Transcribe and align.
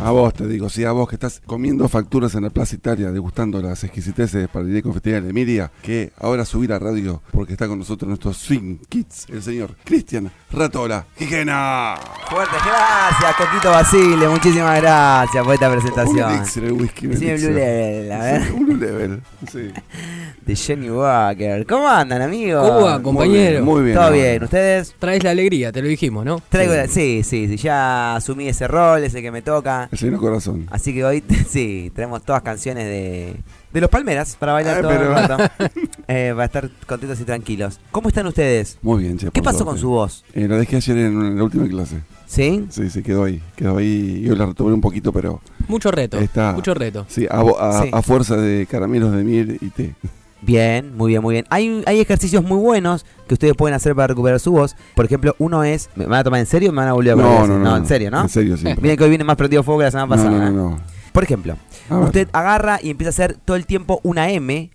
A 0.00 0.10
vos 0.12 0.32
te 0.32 0.46
digo, 0.46 0.68
sí, 0.68 0.84
a 0.84 0.92
vos 0.92 1.08
que 1.08 1.16
estás 1.16 1.42
comiendo 1.44 1.88
facturas 1.88 2.32
en 2.36 2.44
la 2.44 2.50
Plaza 2.50 2.76
Italia, 2.76 3.10
degustando 3.10 3.60
las 3.60 3.82
exquisiteces 3.82 4.48
para 4.48 4.64
el 4.64 4.80
confitería 4.82 5.20
de 5.20 5.30
Emilia, 5.30 5.72
que 5.82 6.12
ahora 6.20 6.44
subir 6.44 6.72
a 6.72 6.78
radio 6.78 7.20
porque 7.32 7.52
está 7.54 7.66
con 7.66 7.80
nosotros 7.80 8.08
nuestro 8.08 8.32
Swing 8.32 8.78
Kids, 8.88 9.26
el 9.28 9.42
señor 9.42 9.74
Cristian 9.84 10.30
Ratola 10.52 11.04
Quijena. 11.18 11.96
Fuerte, 12.30 12.54
gracias, 12.64 13.34
Coquito 13.36 13.70
Basile, 13.70 14.28
muchísimas 14.28 14.80
gracias 14.80 15.44
por 15.44 15.54
esta 15.54 15.70
presentación. 15.70 16.30
Un 16.30 16.36
elixir 16.36 16.64
el 16.64 16.72
whisky. 16.72 17.06
elixir. 17.06 17.36
Blue 17.50 17.54
Level, 17.58 18.12
a 18.12 18.18
ver. 18.18 18.42
Sí, 18.44 18.52
un 18.52 18.66
Blue 18.66 18.76
Level, 18.76 19.22
sí. 19.52 19.70
De 20.48 20.56
Johnny 20.56 20.88
Walker. 20.88 21.66
¿Cómo 21.66 21.86
andan, 21.88 22.22
amigos? 22.22 22.66
¿Cómo 22.70 23.02
compañero? 23.02 23.62
Muy 23.64 23.82
bien. 23.82 23.96
Todo 23.96 24.12
bien, 24.12 24.42
¿ustedes? 24.44 24.94
Traes 24.98 25.22
la 25.22 25.30
alegría, 25.32 25.72
te 25.72 25.82
lo 25.82 25.88
dijimos, 25.88 26.24
¿no? 26.24 26.40
Traigo 26.48 26.72
la- 26.72 26.88
sí, 26.88 27.22
sí, 27.22 27.48
sí, 27.48 27.56
ya 27.58 28.16
asumí 28.16 28.48
ese 28.48 28.66
rol, 28.66 29.02
ese 29.04 29.20
que 29.20 29.30
me 29.30 29.42
toca. 29.42 29.87
El 29.90 29.98
señor 29.98 30.20
Corazón. 30.20 30.66
Así 30.70 30.92
que 30.92 31.04
hoy, 31.04 31.22
sí, 31.48 31.90
tenemos 31.94 32.22
todas 32.22 32.42
canciones 32.42 32.84
de, 32.84 33.36
de 33.72 33.80
los 33.80 33.88
Palmeras 33.90 34.36
para 34.38 34.52
bailar 34.52 34.76
Ay, 34.76 34.82
todo 34.82 34.92
el 34.92 34.98
pero- 34.98 35.14
rato. 35.14 35.52
Eh, 36.10 36.30
para 36.32 36.46
estar 36.46 36.70
contentos 36.86 37.20
y 37.20 37.24
tranquilos. 37.24 37.78
¿Cómo 37.90 38.08
están 38.08 38.26
ustedes? 38.26 38.78
Muy 38.80 39.02
bien, 39.02 39.18
che. 39.18 39.30
¿Qué 39.30 39.42
pasó 39.42 39.66
con 39.66 39.76
su 39.76 39.90
voz? 39.90 40.24
Eh, 40.32 40.48
la 40.48 40.56
dejé 40.56 40.76
ayer 40.76 40.96
en 40.96 41.36
la 41.36 41.44
última 41.44 41.68
clase. 41.68 41.96
¿Sí? 42.26 42.64
Sí, 42.70 42.88
sí, 42.88 43.02
quedó 43.02 43.24
ahí. 43.24 43.42
Quedó 43.56 43.76
ahí 43.76 44.22
y 44.24 44.30
hoy 44.30 44.36
la 44.36 44.46
retomé 44.46 44.72
un 44.72 44.80
poquito, 44.80 45.12
pero 45.12 45.42
Mucho 45.68 45.90
reto, 45.90 46.18
Está- 46.18 46.52
mucho 46.54 46.72
reto. 46.72 47.04
sí, 47.08 47.26
a, 47.30 47.40
a- 47.42 47.82
Sí. 47.82 47.90
a 47.92 48.00
fuerza 48.00 48.36
de 48.38 48.64
caramelos 48.64 49.12
de 49.14 49.22
miel 49.22 49.58
y 49.60 49.68
té. 49.68 49.94
Bien, 50.40 50.96
muy 50.96 51.08
bien, 51.10 51.20
muy 51.22 51.34
bien. 51.34 51.46
Hay, 51.50 51.82
hay 51.86 52.00
ejercicios 52.00 52.44
muy 52.44 52.58
buenos 52.58 53.04
que 53.26 53.34
ustedes 53.34 53.54
pueden 53.56 53.74
hacer 53.74 53.94
para 53.96 54.06
recuperar 54.08 54.38
su 54.38 54.52
voz. 54.52 54.76
Por 54.94 55.04
ejemplo, 55.04 55.34
uno 55.38 55.64
es. 55.64 55.90
¿Me 55.96 56.06
van 56.06 56.20
a 56.20 56.24
tomar 56.24 56.38
en 56.40 56.46
serio 56.46 56.70
o 56.70 56.72
me 56.72 56.78
van 56.78 56.88
a 56.88 56.92
volver 56.92 57.12
a 57.14 57.16
No, 57.16 57.22
no, 57.24 57.40
decir? 57.46 57.56
no, 57.58 57.76
en 57.76 57.86
serio, 57.86 58.10
¿no? 58.12 58.20
En 58.22 58.28
serio, 58.28 58.56
siempre. 58.56 58.80
Miren 58.82 58.96
que 58.96 59.04
hoy 59.04 59.10
viene 59.10 59.24
más 59.24 59.36
prendido 59.36 59.62
fuego 59.64 59.80
que 59.80 59.84
la 59.86 59.90
semana 59.90 60.06
no, 60.06 60.10
pasada. 60.22 60.30
no, 60.38 60.50
no, 60.52 60.70
no. 60.70 60.80
Por 61.12 61.24
ejemplo, 61.24 61.56
usted 61.90 62.28
agarra 62.32 62.78
y 62.80 62.90
empieza 62.90 63.08
a 63.08 63.10
hacer 63.10 63.36
todo 63.44 63.56
el 63.56 63.66
tiempo 63.66 63.98
una 64.04 64.30
M, 64.30 64.70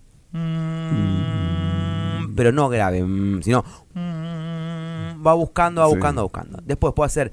pero 2.36 2.52
no 2.52 2.68
grave, 2.68 3.02
mm, 3.02 3.42
sino 3.42 3.64
va 5.26 5.32
buscando, 5.32 5.80
va 5.80 5.88
Sí. 5.88 5.94
buscando, 5.94 6.20
va 6.20 6.24
buscando. 6.24 6.58
Después 6.66 6.92
puede 6.94 7.06
hacer 7.06 7.32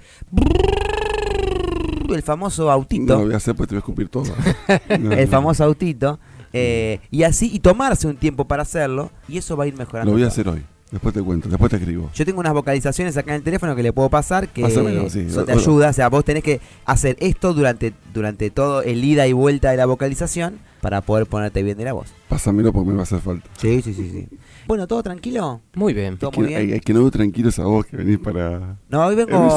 el 2.09 2.21
famoso 2.23 2.65
No 2.65 2.71
autito, 2.71 3.15
lo 3.17 3.25
voy 3.25 3.33
a 3.33 3.37
hacer 3.37 3.55
porque 3.55 3.69
te 3.69 3.75
voy 3.75 3.79
a 3.79 3.81
escupir 3.81 4.09
todo. 4.09 4.23
No, 4.99 5.11
el 5.13 5.25
no. 5.25 5.31
famoso 5.31 5.63
autito, 5.63 6.19
eh, 6.53 6.99
y 7.11 7.23
así, 7.23 7.49
y 7.53 7.59
tomarse 7.59 8.07
un 8.07 8.15
tiempo 8.17 8.45
para 8.45 8.63
hacerlo, 8.63 9.11
y 9.27 9.37
eso 9.37 9.55
va 9.57 9.65
a 9.65 9.67
ir 9.67 9.77
mejorando. 9.77 10.11
Lo 10.11 10.15
voy 10.17 10.23
a 10.23 10.25
todo. 10.25 10.31
hacer 10.33 10.47
hoy. 10.49 10.63
Después 10.91 11.13
te 11.13 11.21
cuento, 11.21 11.47
después 11.47 11.69
te 11.69 11.77
escribo. 11.77 12.09
Yo 12.13 12.25
tengo 12.25 12.41
unas 12.41 12.51
vocalizaciones 12.51 13.15
acá 13.15 13.31
en 13.31 13.37
el 13.37 13.43
teléfono 13.43 13.73
que 13.77 13.81
le 13.83 13.93
puedo 13.93 14.09
pasar 14.09 14.49
que 14.49 14.61
sí. 14.69 14.75
de 14.75 14.81
Bueno. 14.81 15.07
ayuda. 15.53 15.89
O 15.89 15.93
sea, 15.93 16.09
vos 16.09 16.25
tenés 16.25 16.43
que 16.43 16.59
hacer 16.85 17.15
esto 17.21 17.53
durante, 17.53 17.93
durante 18.13 18.49
todo 18.49 18.81
el 18.81 19.01
ida 19.01 19.25
y 19.25 19.31
vuelta 19.31 19.71
de 19.71 19.77
la 19.77 19.85
vocalización 19.85 20.59
para 20.81 20.99
poder 20.99 21.27
ponerte 21.27 21.63
bien 21.63 21.77
de 21.77 21.85
la 21.85 21.93
voz. 21.93 22.07
Pásamelo 22.27 22.73
porque 22.73 22.89
me 22.89 22.95
va 22.95 23.01
a 23.01 23.03
hacer 23.03 23.21
falta. 23.21 23.47
Sí, 23.57 23.81
sí, 23.81 23.93
sí, 23.93 24.09
sí. 24.11 24.37
Bueno, 24.71 24.87
¿todo 24.87 25.03
tranquilo? 25.03 25.59
Muy 25.75 25.93
bien. 25.93 26.17
¿Todo 26.17 26.31
Es 26.31 26.37
muy 26.37 26.47
que, 26.47 26.53
bien? 26.55 26.61
hay, 26.61 26.73
hay 26.75 26.79
que 26.79 26.93
no 26.93 27.01
veo 27.01 27.11
tranquilo 27.11 27.49
esa 27.49 27.65
voz 27.65 27.85
que 27.87 27.97
venís 27.97 28.19
para. 28.19 28.77
No, 28.87 29.05
hoy 29.05 29.15
vengo 29.15 29.49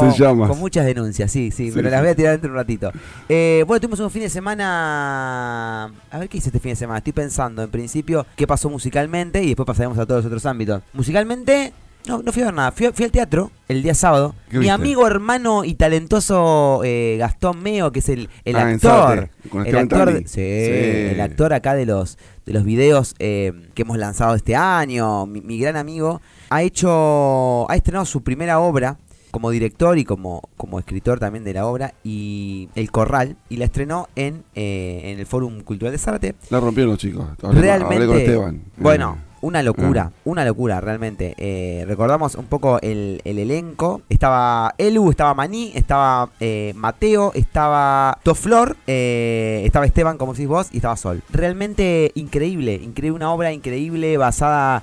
con 0.49 0.59
muchas 0.59 0.85
denuncias, 0.85 1.31
sí, 1.31 1.53
sí, 1.53 1.69
Sí, 1.69 1.73
pero 1.73 1.89
las 1.89 2.01
voy 2.01 2.11
a 2.11 2.15
tirar 2.17 2.33
dentro 2.33 2.49
de 2.49 2.53
un 2.55 2.57
ratito. 2.59 2.91
Eh, 3.29 3.63
bueno, 3.65 3.81
tuvimos 3.81 4.01
un 4.01 4.11
fin 4.11 4.23
de 4.23 4.29
semana... 4.29 5.85
A 6.11 6.19
ver 6.19 6.29
qué 6.29 6.39
hice 6.39 6.49
este 6.49 6.59
fin 6.59 6.71
de 6.73 6.77
semana. 6.77 6.99
Estoy 6.99 7.13
pensando, 7.13 7.63
en 7.63 7.71
principio, 7.71 8.27
qué 8.35 8.45
pasó 8.49 8.69
musicalmente 8.69 9.41
y 9.41 9.47
después 9.47 9.69
pasaremos 9.69 9.97
a 9.99 10.05
todos 10.05 10.25
los 10.25 10.27
otros 10.27 10.45
ámbitos. 10.47 10.83
Musicalmente... 10.93 11.73
No, 12.07 12.21
no 12.23 12.33
fui 12.33 12.43
a 12.43 12.47
ver 12.47 12.55
nada. 12.55 12.71
Fui, 12.73 12.87
fui 12.93 13.07
al 13.07 13.11
teatro 13.13 13.51
el 13.67 13.83
día 13.83 13.95
sábado. 13.95 14.35
¿Qué 14.51 14.57
Mi 14.59 14.65
viste? 14.65 14.73
amigo, 14.73 15.07
hermano 15.07 15.65
y 15.65 15.73
talentoso 15.75 16.83
eh, 16.85 17.17
Gastón 17.19 17.63
Meo, 17.63 17.93
que 17.93 18.01
es 18.01 18.09
el, 18.11 18.29
el 18.45 18.57
Ah, 18.57 18.69
actor. 18.69 19.31
El 19.65 19.77
actor, 19.79 20.23
sí, 20.27 20.41
el 20.43 21.19
actor 21.21 21.55
acá 21.55 21.75
de 21.75 21.87
los 21.87 22.19
de 22.47 22.53
los 22.53 22.65
videos 22.65 23.15
eh, 23.19 23.53
que 23.75 23.83
hemos 23.83 23.97
lanzado 23.99 24.35
este 24.35 24.55
año, 24.57 25.27
mi, 25.27 25.41
mi 25.41 25.59
gran 25.59 25.77
amigo, 25.77 26.21
ha 26.51 26.63
hecho, 26.63 27.71
ha 27.71 27.75
estrenado 27.77 28.05
su 28.05 28.23
primera 28.23 28.61
obra 28.61 28.99
como 29.31 29.51
director 29.51 29.99
y 29.99 30.05
como, 30.05 30.43
como 30.57 30.79
escritor 30.79 31.19
también 31.19 31.43
de 31.43 31.53
la 31.55 31.67
obra 31.67 31.95
y 32.05 32.69
El 32.77 32.91
Corral 32.93 33.37
y 33.49 33.57
la 33.57 33.65
estrenó 33.65 34.09
en, 34.15 34.45
eh, 34.55 35.01
en 35.05 35.19
el 35.19 35.27
Fórum 35.27 35.61
Cultural 35.63 35.91
de 35.93 35.99
Zárate. 35.99 36.35
La 36.51 36.61
rompieron 36.61 36.91
los 36.93 37.01
chicos. 37.01 37.27
Hablé, 37.43 37.61
Realmente, 37.61 37.95
hablé 37.97 38.07
con 38.07 38.17
Esteban. 38.19 38.63
bueno, 38.77 39.19
Eh, 39.19 39.34
una 39.45 39.63
locura, 39.63 40.11
Ah. 40.13 40.21
una 40.25 40.45
locura 40.45 40.81
realmente. 40.81 41.35
Eh, 41.39 41.85
recordamos 41.87 42.35
un 42.35 42.47
poco 42.47 42.79
el, 42.83 43.21
el 43.25 43.39
elenco. 43.39 44.03
Estaba 44.09 44.75
Elu, 44.79 45.11
estaba 45.11 45.35
Maní, 45.35 45.73
estaba 45.75 46.31
eh, 46.41 46.73
Mateo, 46.77 47.33
estaba 47.35 48.19
Toflor, 48.23 48.77
eh, 48.87 49.63
estaba 49.65 49.87
Esteban, 49.87 50.17
como 50.19 50.33
decís 50.33 50.49
vos, 50.49 50.69
y 50.73 50.77
estaba 50.77 50.97
Sol. 50.97 51.23
Realmente 51.31 52.11
increíble, 52.15 52.75
increíble, 52.75 53.17
una 53.17 53.33
obra 53.33 53.53
increíble 53.53 54.17
basada, 54.17 54.83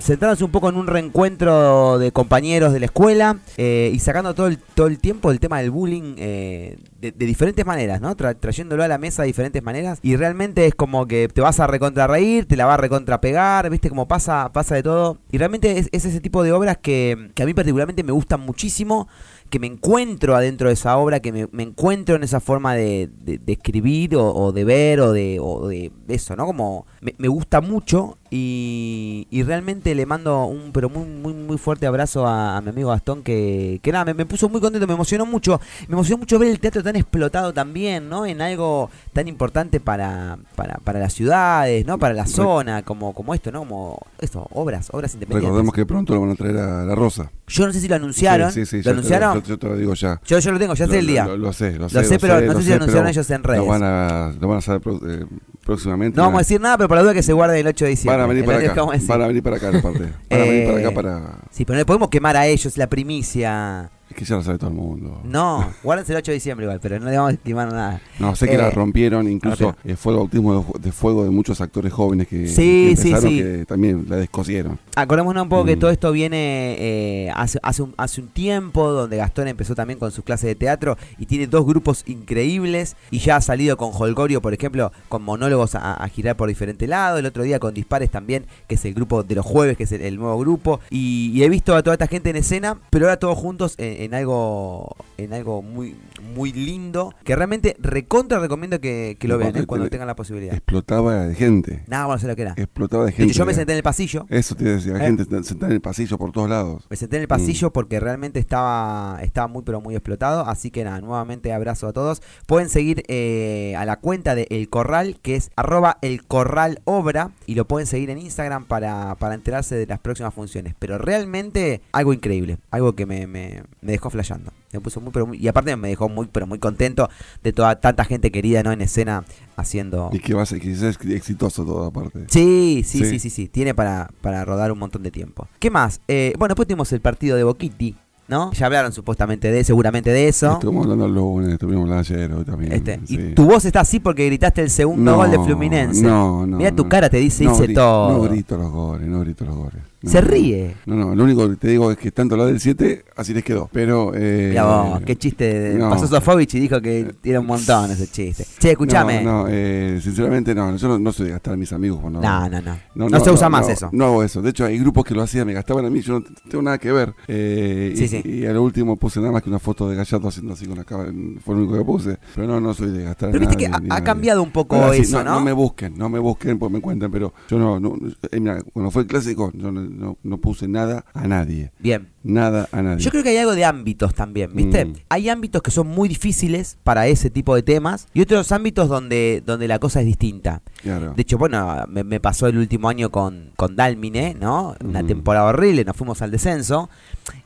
centrándose 0.00 0.44
un 0.44 0.50
poco 0.50 0.68
en 0.68 0.76
un 0.76 0.86
reencuentro 0.86 1.98
de 1.98 2.12
compañeros 2.12 2.72
de 2.72 2.80
la 2.80 2.86
escuela 2.86 3.38
y 3.56 3.98
sacando 3.98 4.34
todo 4.34 4.46
el, 4.48 4.58
todo 4.58 4.86
el 4.86 4.98
tiempo 4.98 5.30
el 5.30 5.40
tema 5.40 5.58
del 5.60 5.70
bullying 5.70 6.16
de, 6.16 6.78
de 7.00 7.26
diferentes 7.26 7.64
maneras, 7.66 8.00
¿no? 8.00 8.16
Tra- 8.16 8.36
trayéndolo 8.38 8.82
a 8.82 8.88
la 8.88 8.98
mesa 8.98 9.22
de 9.22 9.26
diferentes 9.28 9.62
maneras 9.62 9.98
y 10.02 10.16
realmente 10.16 10.66
es 10.66 10.74
como 10.74 11.06
que 11.06 11.28
te 11.28 11.40
vas 11.40 11.60
a 11.60 11.66
recontra 11.66 12.06
reír, 12.06 12.46
te 12.46 12.56
la 12.56 12.66
va 12.66 12.74
a 12.74 12.76
recontra 12.78 13.20
viste 13.62 13.88
como 13.88 14.06
pasa, 14.08 14.52
pasa 14.52 14.74
de 14.74 14.82
todo. 14.82 15.18
Y 15.30 15.38
realmente 15.38 15.78
es, 15.78 15.88
es 15.92 16.04
ese 16.04 16.20
tipo 16.20 16.42
de 16.42 16.52
obras 16.52 16.78
que, 16.78 17.30
que 17.34 17.42
a 17.42 17.46
mí 17.46 17.54
particularmente 17.54 18.02
me 18.02 18.12
gustan 18.12 18.40
muchísimo, 18.40 19.08
que 19.50 19.58
me 19.60 19.66
encuentro 19.68 20.34
adentro 20.34 20.68
de 20.68 20.74
esa 20.74 20.96
obra, 20.96 21.20
que 21.20 21.30
me, 21.32 21.48
me 21.52 21.62
encuentro 21.62 22.16
en 22.16 22.24
esa 22.24 22.40
forma 22.40 22.74
de, 22.74 23.08
de- 23.24 23.38
de 23.38 23.52
escribir 23.52 24.16
o, 24.16 24.34
o 24.34 24.52
de 24.52 24.64
ver 24.64 25.00
o 25.00 25.12
de, 25.12 25.38
o 25.40 25.68
de 25.68 25.92
eso, 26.08 26.34
¿no? 26.34 26.46
Como 26.46 26.86
me, 27.00 27.14
me 27.18 27.28
gusta 27.28 27.60
mucho 27.60 28.18
y, 28.30 29.26
y 29.30 29.42
realmente 29.44 29.94
le 29.94 30.06
mando 30.06 30.46
un 30.46 30.72
pero 30.72 30.88
muy 30.90 31.04
muy 31.06 31.32
muy 31.34 31.56
fuerte 31.58 31.86
abrazo 31.86 32.26
a, 32.26 32.56
a 32.56 32.60
mi 32.62 32.70
amigo 32.70 32.90
Gastón 32.90 33.22
que, 33.22 33.78
que 33.82 33.92
nada, 33.92 34.04
me, 34.06 34.14
me 34.14 34.26
puso 34.26 34.48
muy 34.48 34.60
contento, 34.60 34.86
me 34.88 34.94
emocionó 34.94 35.24
mucho, 35.26 35.60
me 35.88 35.94
emocionó 35.94 36.18
mucho 36.18 36.38
ver 36.38 36.48
el 36.50 36.58
teatro 36.60 36.82
tan 36.82 36.96
explotado 36.96 37.52
también, 37.52 38.08
¿no? 38.08 38.26
En 38.26 38.40
algo 38.42 38.90
tan 39.12 39.28
importante 39.28 39.78
para, 39.78 40.38
para, 40.56 40.74
para 40.82 40.98
las 40.98 41.12
ciudades, 41.12 41.86
¿no? 41.86 41.98
Para 41.98 42.14
la 42.14 42.26
zona, 42.26 42.82
como, 42.82 43.12
como 43.14 43.34
esto, 43.34 43.52
¿no? 43.52 43.60
Como 43.60 43.98
esto, 44.20 44.46
obras, 44.52 44.88
obras 44.92 45.14
independientes. 45.14 45.48
Recordemos 45.48 45.74
que 45.74 45.86
pronto 45.86 46.14
lo 46.14 46.20
van 46.22 46.30
a 46.30 46.34
traer 46.34 46.56
a 46.56 46.84
La 46.84 46.94
Rosa. 46.94 47.30
Yo 47.46 47.66
no 47.66 47.72
sé 47.74 47.80
si 47.80 47.88
lo 47.88 47.96
anunciaron. 47.96 48.50
Sí, 48.52 48.60
sí, 48.64 48.70
sí, 48.70 48.76
¿Lo 48.78 48.82
te 48.84 48.90
anunciaron? 48.90 49.34
yo, 49.42 49.42
yo 49.42 49.58
te 49.58 49.66
lo 49.68 49.76
digo 49.76 49.92
ya. 49.94 50.18
Yo, 50.24 50.38
yo 50.38 50.52
lo 50.52 50.58
tengo, 50.58 50.74
ya 50.74 50.86
sé 50.86 50.92
Lo- 50.92 50.98
el 50.98 51.06
día. 51.06 51.26
Lo, 51.26 51.36
lo 51.36 51.52
sé, 51.52 51.78
lo 51.78 51.88
sé. 51.90 51.94
Lo 51.96 52.04
sé, 52.04 52.18
pero 52.18 52.40
no 52.40 52.54
sé 52.54 52.62
si 52.62 52.68
lo 52.70 52.76
anunciaron 52.76 53.08
ellos 53.08 53.30
en 53.30 53.42
redes. 53.42 53.60
Lo 53.60 53.66
van 53.66 53.82
a, 53.82 54.32
lo 54.40 54.48
van 54.48 54.56
a 54.56 54.58
hacer 54.60 54.80
pro- 54.80 55.00
eh, 55.06 55.26
próximamente. 55.64 56.16
no 56.16 56.22
vamos 56.24 56.38
a 56.38 56.40
decir 56.40 56.60
nada, 56.60 56.76
pero 56.78 56.88
para 56.88 57.00
la 57.00 57.04
duda 57.04 57.14
que 57.14 57.22
se 57.22 57.32
guarde 57.34 57.60
el 57.60 57.66
8 57.66 57.84
de 57.84 57.90
diciembre. 57.90 58.16
Van 58.16 58.24
a 58.24 58.28
venir 58.28 58.44
para 58.46 58.58
acá. 58.58 58.82
Van 59.06 59.22
a 59.22 59.26
venir 59.26 59.42
para 59.42 59.56
acá, 59.56 59.68
aparte. 59.68 60.12
Van 60.30 60.40
a 60.40 60.44
venir 60.44 60.66
para 60.66 60.78
Eh, 60.80 60.86
acá 60.86 60.94
para. 60.94 61.38
Sí, 61.50 61.64
pero 61.66 61.74
no 61.74 61.78
le 61.80 61.84
podemos 61.86 62.08
quemar 62.08 62.36
a 62.36 62.46
ellos 62.46 62.76
la 62.78 62.86
primicia. 62.86 63.90
Es 64.14 64.18
que 64.18 64.24
ya 64.24 64.36
lo 64.36 64.42
sabe 64.44 64.58
todo 64.58 64.70
el 64.70 64.76
mundo. 64.76 65.20
No, 65.24 65.72
guárdense 65.82 66.12
el 66.12 66.18
8 66.18 66.30
de 66.30 66.34
diciembre 66.34 66.66
igual, 66.66 66.78
pero 66.80 67.00
no 67.00 67.10
le 67.10 67.16
vamos 67.16 67.32
a 67.34 67.36
quemar 67.36 67.72
nada. 67.72 68.00
No, 68.20 68.36
sé 68.36 68.46
que 68.46 68.54
Eh, 68.54 68.58
la 68.58 68.70
rompieron, 68.70 69.28
incluso 69.28 69.74
eh, 69.84 69.96
fue 69.96 70.12
el 70.12 70.18
bautismo 70.18 70.54
de, 70.74 70.78
de 70.80 70.92
fuego 70.92 71.24
de 71.24 71.30
muchos 71.30 71.60
actores 71.60 71.92
jóvenes 71.92 72.28
que, 72.28 72.46
Sí, 72.46 72.90
que 72.90 72.96
sí, 72.96 73.08
empezaron 73.08 73.30
sí. 73.30 73.42
que 73.42 73.64
también 73.66 74.06
la 74.08 74.16
descosieron. 74.16 74.78
Acordémonos 74.94 75.42
un 75.42 75.48
poco 75.48 75.64
que 75.64 75.74
Mm. 75.74 75.78
todo 75.80 75.90
esto 75.90 76.12
viene 76.12 76.76
eh, 76.78 77.30
hace, 77.34 77.58
hace, 77.62 77.82
un, 77.82 77.92
hace 77.96 78.20
un 78.20 78.28
tiempo, 78.28 78.90
donde 78.92 79.16
Gastón 79.16 79.48
empezó 79.48 79.74
también 79.74 79.98
con 79.98 80.12
sus 80.12 80.22
clases 80.24 80.46
de 80.46 80.54
teatro 80.54 80.96
y 81.18 81.26
tiene 81.26 81.48
dos 81.48 81.66
grupos 81.66 82.04
increíbles 82.06 82.94
y 83.10 83.18
ya 83.18 83.36
ha 83.36 83.40
salido 83.40 83.76
con 83.76 83.90
Holgorio, 83.92 84.40
por 84.40 84.54
ejemplo, 84.54 84.92
con 85.08 85.22
monólogos 85.24 85.74
a, 85.74 85.94
a 85.94 86.08
girar 86.08 86.36
por 86.36 86.48
diferente 86.48 86.86
lado, 86.86 87.18
el 87.18 87.26
otro 87.26 87.42
día 87.42 87.58
con 87.58 87.74
Dispares 87.74 88.10
también, 88.10 88.46
que 88.68 88.76
es 88.76 88.84
el 88.84 88.94
grupo 88.94 89.22
de 89.22 89.34
los 89.34 89.44
jueves, 89.44 89.76
que 89.76 89.84
es 89.84 89.92
el, 89.92 90.02
el 90.02 90.16
nuevo 90.18 90.38
grupo, 90.38 90.80
y, 90.90 91.30
y 91.34 91.42
he 91.42 91.48
visto 91.48 91.74
a 91.74 91.82
toda 91.82 91.94
esta 91.94 92.06
gente 92.06 92.30
en 92.30 92.36
escena, 92.36 92.78
pero 92.90 93.06
ahora 93.06 93.18
todos 93.18 93.36
juntos 93.38 93.74
en, 93.78 94.03
en 94.04 94.14
algo 94.14 94.96
en 95.18 95.32
algo 95.32 95.62
muy 95.62 95.96
muy 96.34 96.52
lindo, 96.52 97.14
que 97.24 97.36
realmente 97.36 97.76
recontra 97.78 98.38
recomiendo 98.38 98.80
que, 98.80 99.16
que 99.18 99.28
lo 99.28 99.38
vean 99.38 99.56
eh, 99.56 99.66
cuando 99.66 99.86
te- 99.86 99.90
tengan 99.90 100.06
la 100.08 100.16
posibilidad. 100.16 100.54
Explotaba 100.54 101.26
de 101.26 101.34
gente. 101.34 101.84
Nada, 101.86 102.06
bueno, 102.06 102.18
sé 102.18 102.26
lo 102.26 102.34
que 102.36 102.42
era. 102.42 102.54
Explotaba 102.56 103.04
de 103.04 103.12
gente. 103.12 103.30
hecho, 103.32 103.38
yo 103.38 103.46
me 103.46 103.54
senté 103.54 103.72
en 103.72 103.76
el 103.78 103.82
pasillo. 103.82 104.26
Eso 104.28 104.54
te 104.54 104.64
decía, 104.64 104.92
la 104.94 105.04
Eh. 105.04 105.06
gente 105.06 105.24
sentada 105.44 105.66
en 105.68 105.74
el 105.74 105.80
pasillo 105.80 106.18
por 106.18 106.32
todos 106.32 106.48
lados. 106.50 106.84
Me 106.90 106.96
senté 106.96 107.16
en 107.16 107.22
el 107.22 107.26
Mm. 107.26 107.28
pasillo 107.28 107.72
porque 107.72 108.00
realmente 108.00 108.38
estaba, 108.40 109.18
estaba 109.22 109.46
muy 109.48 109.62
pero 109.62 109.80
muy 109.80 109.94
explotado. 109.94 110.46
Así 110.46 110.70
que 110.70 110.84
nada, 110.84 111.00
nuevamente 111.00 111.52
abrazo 111.52 111.86
a 111.88 111.92
todos. 111.92 112.22
Pueden 112.46 112.68
seguir 112.68 113.04
eh, 113.08 113.74
a 113.76 113.84
la 113.84 113.96
cuenta 114.00 114.34
de 114.34 114.46
El 114.50 114.68
Corral, 114.68 115.18
que 115.22 115.36
es 115.36 115.50
arroba 115.56 115.98
El 116.02 116.24
Corral 116.24 116.80
Obra. 116.84 117.30
Y 117.46 117.54
lo 117.54 117.66
pueden 117.66 117.86
seguir 117.86 118.10
en 118.10 118.18
Instagram 118.18 118.64
para, 118.66 119.14
para 119.16 119.34
enterarse 119.34 119.74
de 119.76 119.86
las 119.86 119.98
próximas 120.00 120.34
funciones. 120.34 120.74
Pero 120.78 120.98
realmente 120.98 121.82
algo 121.92 122.12
increíble. 122.12 122.58
Algo 122.70 122.94
que 122.94 123.06
me, 123.06 123.26
me, 123.26 123.62
me 123.80 123.92
dejó 123.94 124.10
flasheando. 124.10 124.52
Me 124.72 124.80
puso 124.80 125.00
muy, 125.00 125.12
pero 125.12 125.26
muy, 125.26 125.38
y 125.38 125.48
aparte 125.48 125.74
me 125.76 125.88
dejó 125.88 126.08
muy 126.08 126.28
pero 126.30 126.46
muy 126.46 126.58
contento 126.58 127.08
de 127.42 127.52
toda 127.52 127.80
tanta 127.80 128.04
gente 128.04 128.30
querida 128.30 128.62
¿no? 128.62 128.72
en 128.72 128.80
escena 128.82 129.24
haciendo... 129.56 130.10
Y 130.12 130.18
que 130.18 130.34
va 130.34 130.42
a 130.42 130.46
ser, 130.46 130.60
que 130.60 130.70
es 130.72 130.82
exitoso 130.82 131.64
todo 131.64 131.84
aparte. 131.86 132.26
Sí, 132.28 132.82
sí, 132.84 132.98
sí, 133.00 133.04
Sí. 133.04 133.18
sí, 133.18 133.30
sí, 133.30 133.48
Tiene 133.48 133.74
para, 133.74 134.10
para 134.20 134.44
rodar 134.44 134.72
un 134.72 134.78
montón 134.78 135.02
de 135.02 135.10
tiempo. 135.10 135.48
¿Qué 135.58 135.70
más? 135.70 136.00
Eh, 136.08 136.34
bueno, 136.38 136.52
después 136.52 136.66
tuvimos 136.68 136.92
el 136.92 137.00
partido 137.00 137.36
de 137.36 137.44
Boquiti. 137.44 137.96
¿no? 138.26 138.52
Ya 138.52 138.64
hablaron 138.64 138.90
supuestamente 138.90 139.50
de, 139.52 139.64
seguramente 139.64 140.10
de 140.10 140.28
eso. 140.28 140.52
Estuvimos 140.54 140.84
hablando 140.84 141.04
el 141.04 141.14
lunes, 141.14 141.52
estuvimos 141.52 141.82
hablando 141.82 142.00
ayer, 142.00 142.32
hoy 142.32 142.44
también. 142.44 142.72
Este, 142.72 142.98
sí. 143.04 143.16
Y 143.18 143.34
tu 143.34 143.44
voz 143.44 143.66
está 143.66 143.80
así 143.80 144.00
porque 144.00 144.24
gritaste 144.24 144.62
el 144.62 144.70
segundo 144.70 145.10
No, 145.10 145.16
gol 145.18 145.30
de 145.30 145.38
Fluminense. 145.40 146.02
No, 146.02 146.46
no. 146.46 146.56
Mira 146.56 146.74
tu 146.74 146.84
no. 146.84 146.88
cara, 146.88 147.10
te 147.10 147.18
dice, 147.18 147.44
hice 147.44 147.68
todo. 147.74 148.16
No 148.16 148.22
grito 148.22 148.56
los 148.56 148.70
goles, 148.72 149.06
no 149.06 149.20
grito 149.20 149.44
los 149.44 149.54
goles. 149.54 149.82
No, 150.04 150.10
Se 150.10 150.20
no. 150.22 150.28
ríe. 150.28 150.74
No, 150.86 150.96
no, 150.96 151.14
lo 151.14 151.24
único 151.24 151.48
que 151.50 151.56
te 151.56 151.68
digo 151.68 151.90
es 151.90 151.96
que 151.98 152.10
tanto 152.12 152.36
la 152.36 152.46
del 152.46 152.60
7, 152.60 153.04
así 153.16 153.32
les 153.34 153.42
quedó. 153.44 153.68
Pero. 153.72 154.12
Eh, 154.14 154.48
Mira 154.50 154.64
vos, 154.64 155.00
qué 155.04 155.16
chiste. 155.16 155.74
no. 155.78 155.90
Pasó 155.90 156.06
Sofovich 156.06 156.54
y 156.54 156.60
dijo 156.60 156.80
que 156.80 157.14
tiene 157.20 157.38
un 157.38 157.46
montón 157.46 157.90
ese 157.90 158.06
chiste. 158.08 158.44
Che, 158.58 158.72
escúchame. 158.72 159.22
No, 159.22 159.32
No, 159.32 159.42
no 159.44 159.48
eh, 159.50 159.98
sinceramente 160.02 160.54
no. 160.54 160.76
Yo 160.76 160.88
no, 160.88 160.98
no 160.98 161.12
soy 161.12 161.26
de 161.26 161.32
gastar 161.32 161.54
a 161.54 161.56
mis 161.56 161.72
amigos 161.72 162.00
cuando. 162.00 162.20
no, 162.20 162.48
no. 162.48 163.08
No, 163.08 163.20
se 163.20 163.30
usa 163.30 163.48
más 163.48 163.66
no, 163.66 163.72
eso. 163.72 163.88
No 163.92 164.04
hago 164.06 164.22
eso. 164.22 164.42
De 164.42 164.50
hecho, 164.50 164.64
hay 164.64 164.78
grupos 164.78 165.04
que 165.04 165.14
lo 165.14 165.22
hacían, 165.22 165.46
me 165.46 165.52
gastaban 165.52 165.84
a 165.86 165.90
mí, 165.90 166.00
yo 166.00 166.20
no 166.20 166.24
tengo 166.50 166.62
nada 166.62 166.78
que 166.78 166.92
ver. 166.92 167.14
Eh, 167.28 167.92
Sí, 167.96 168.04
y, 168.04 168.08
sí. 168.08 168.22
y 168.24 168.46
a 168.46 168.52
lo 168.52 168.62
último 168.62 168.96
puse 168.96 169.20
nada 169.20 169.32
más 169.32 169.42
que 169.42 169.48
una 169.48 169.58
foto 169.58 169.88
de 169.88 169.96
Gallardo 169.96 170.28
haciendo 170.28 170.52
así 170.52 170.66
con 170.66 170.76
la 170.76 170.84
cámara. 170.84 171.10
Fue 171.44 171.54
lo 171.54 171.62
único 171.62 171.78
que 171.78 171.84
puse. 171.84 172.18
Pero 172.34 172.46
no, 172.46 172.60
no 172.60 172.74
soy 172.74 172.90
de 172.90 173.04
gastar 173.04 173.30
Pero 173.30 173.44
a 173.44 173.48
viste 173.48 173.64
que 173.64 173.70
ha, 173.90 174.04
cambiado 174.04 174.42
un 174.42 174.50
poco 174.50 174.92
eso, 174.92 175.22
¿no? 175.24 175.40
me 175.40 175.52
busquen, 175.52 175.96
no 175.96 176.08
me 176.08 176.18
busquen 176.18 176.58
porque 176.58 176.74
me 176.74 176.80
cuentan, 176.80 177.10
pero 177.10 177.32
yo 177.48 177.58
no, 177.58 177.78
no 177.80 177.96
eh, 178.30 178.40
mira, 178.40 178.62
cuando 178.72 178.90
fue 178.90 179.02
el 179.02 179.08
clásico, 179.08 179.50
yo 179.54 179.70
no, 179.70 179.80
no- 179.94 180.18
no 180.22 180.38
puse 180.38 180.68
nada 180.68 181.04
a 181.14 181.26
nadie. 181.26 181.72
Bien. 181.78 182.08
Nada 182.24 182.68
a 182.72 182.82
nadie. 182.82 183.04
Yo 183.04 183.10
creo 183.10 183.22
que 183.22 183.28
hay 183.28 183.36
algo 183.36 183.54
de 183.54 183.64
ámbitos 183.64 184.14
también, 184.14 184.50
¿viste? 184.54 184.86
Mm. 184.86 184.94
Hay 185.10 185.28
ámbitos 185.28 185.62
que 185.62 185.70
son 185.70 185.86
muy 185.86 186.08
difíciles 186.08 186.78
para 186.82 187.06
ese 187.06 187.28
tipo 187.30 187.54
de 187.54 187.62
temas 187.62 188.08
y 188.14 188.22
otros 188.22 188.50
ámbitos 188.50 188.88
donde, 188.88 189.42
donde 189.44 189.68
la 189.68 189.78
cosa 189.78 190.00
es 190.00 190.06
distinta. 190.06 190.62
Claro. 190.82 191.12
De 191.14 191.22
hecho, 191.22 191.36
bueno, 191.38 191.84
me, 191.88 192.02
me 192.02 192.20
pasó 192.20 192.46
el 192.46 192.56
último 192.56 192.88
año 192.88 193.10
con, 193.10 193.50
con 193.56 193.76
Dalmine, 193.76 194.34
¿no? 194.40 194.74
Una 194.82 195.06
temporada 195.06 195.46
horrible, 195.46 195.84
nos 195.84 195.96
fuimos 195.96 196.22
al 196.22 196.30
descenso. 196.30 196.88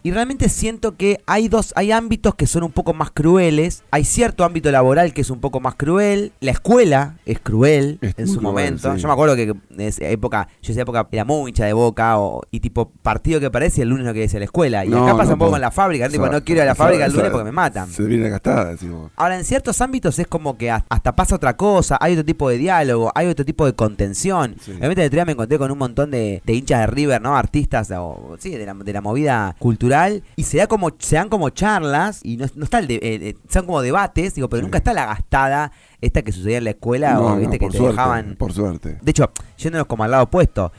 Y 0.02 0.12
realmente 0.12 0.48
siento 0.48 0.96
que 0.96 1.20
hay 1.26 1.48
dos, 1.48 1.72
hay 1.76 1.90
ámbitos 1.92 2.34
que 2.36 2.46
son 2.46 2.62
un 2.62 2.72
poco 2.72 2.94
más 2.94 3.10
crueles. 3.10 3.82
Hay 3.90 4.04
cierto 4.04 4.44
ámbito 4.44 4.70
laboral 4.70 5.12
que 5.12 5.22
es 5.22 5.30
un 5.30 5.40
poco 5.40 5.58
más 5.60 5.74
cruel. 5.74 6.32
La 6.40 6.52
escuela 6.52 7.16
es 7.26 7.40
cruel 7.40 7.98
Es 8.00 8.14
en 8.16 8.26
su 8.28 8.34
cruel, 8.38 8.42
momento. 8.42 8.94
sí. 8.94 9.00
Yo 9.02 9.08
me 9.08 9.12
acuerdo 9.12 9.34
que 9.36 9.42
en 9.42 9.80
esa 9.80 10.06
época, 10.08 10.48
yo 10.62 10.68
en 10.68 10.72
esa 10.72 10.82
época 10.82 11.08
era 11.10 11.24
muy 11.24 11.50
hincha 11.50 11.64
de 11.64 11.72
boca 11.72 12.18
o, 12.18 12.42
y 12.52 12.60
tipo 12.60 12.90
partido 13.02 13.40
que 13.40 13.50
parece 13.50 13.82
el 13.82 13.88
lunes 13.88 14.06
no 14.06 14.12
quería 14.12 14.26
ir 14.26 14.36
a 14.36 14.38
la 14.38 14.44
escuela. 14.44 14.67
Y 14.84 14.88
No, 14.88 15.04
acá 15.04 15.16
pasa 15.16 15.28
no 15.30 15.32
un 15.34 15.38
poco 15.40 15.56
en 15.56 15.62
la 15.62 15.70
fábrica, 15.70 16.06
O 16.06 16.08
tipo, 16.10 16.24
sea, 16.24 16.32
no 16.32 16.44
quiero 16.44 16.58
ir 16.58 16.62
a 16.62 16.66
la 16.66 16.72
o 16.72 16.74
sea, 16.76 16.84
fábrica 16.84 17.04
el 17.06 17.12
lunes 17.12 17.30
porque 17.30 17.44
me 17.44 17.52
matan. 17.52 17.88
Se 17.90 18.02
viene 18.04 18.28
gastada. 18.28 18.74
Ahora, 19.16 19.36
en 19.38 19.44
ciertos 19.44 19.80
ámbitos 19.80 20.18
es 20.18 20.26
como 20.26 20.56
que 20.58 20.70
ha- 20.70 20.84
hasta 20.88 21.14
pasa 21.16 21.34
otra 21.36 21.56
cosa, 21.56 21.96
hay 22.00 22.12
otro 22.12 22.24
tipo 22.24 22.48
de 22.48 22.58
diálogo, 22.58 23.10
hay 23.14 23.26
otro 23.28 23.44
tipo 23.44 23.66
de 23.66 23.72
contención. 23.74 24.56
Sí. 24.60 24.72
Realmente 24.72 25.02
el 25.02 25.06
otro 25.08 25.16
día 25.16 25.24
me 25.24 25.32
encontré 25.32 25.58
con 25.58 25.70
un 25.70 25.78
montón 25.78 26.10
de, 26.10 26.42
de 26.44 26.52
hinchas 26.52 26.80
de 26.80 26.86
River, 26.86 27.20
¿no? 27.20 27.36
Artistas, 27.36 27.90
o, 27.96 28.36
sí, 28.38 28.50
de 28.50 28.66
la, 28.66 28.74
de 28.74 28.92
la 28.92 29.00
movida 29.00 29.56
cultural, 29.58 30.22
y 30.36 30.44
se, 30.44 30.58
da 30.58 30.66
como, 30.66 30.90
se 30.98 31.16
dan 31.16 31.28
como 31.28 31.50
charlas, 31.50 32.20
y 32.22 32.36
no, 32.36 32.46
no 32.54 32.64
está 32.64 32.78
el 32.78 32.86
de, 32.86 32.94
eh, 32.96 33.00
eh, 33.02 33.36
son 33.48 33.66
como 33.66 33.82
debates, 33.82 34.34
digo, 34.34 34.48
pero 34.48 34.60
Sí. 34.60 34.64
nunca 34.64 34.78
está 34.78 34.92
la 34.92 35.06
gastada 35.06 35.72
esta 36.00 36.22
que 36.22 36.30
sucedía 36.32 36.58
en 36.58 36.64
la 36.64 36.70
escuela, 36.70 37.14
No, 37.14 37.26
o 37.26 37.36
viste 37.36 37.58
que 37.58 37.66
te 37.68 37.76
suerte, 37.76 37.96
dejaban... 37.96 38.36
Por 38.38 38.52
suerte. 38.52 38.98
De 39.02 39.10
hecho, 39.10 39.30
yéndonos 39.56 39.86
como 39.88 40.04
al 40.04 40.12
lado 40.12 40.24
opuesto, 40.24 40.72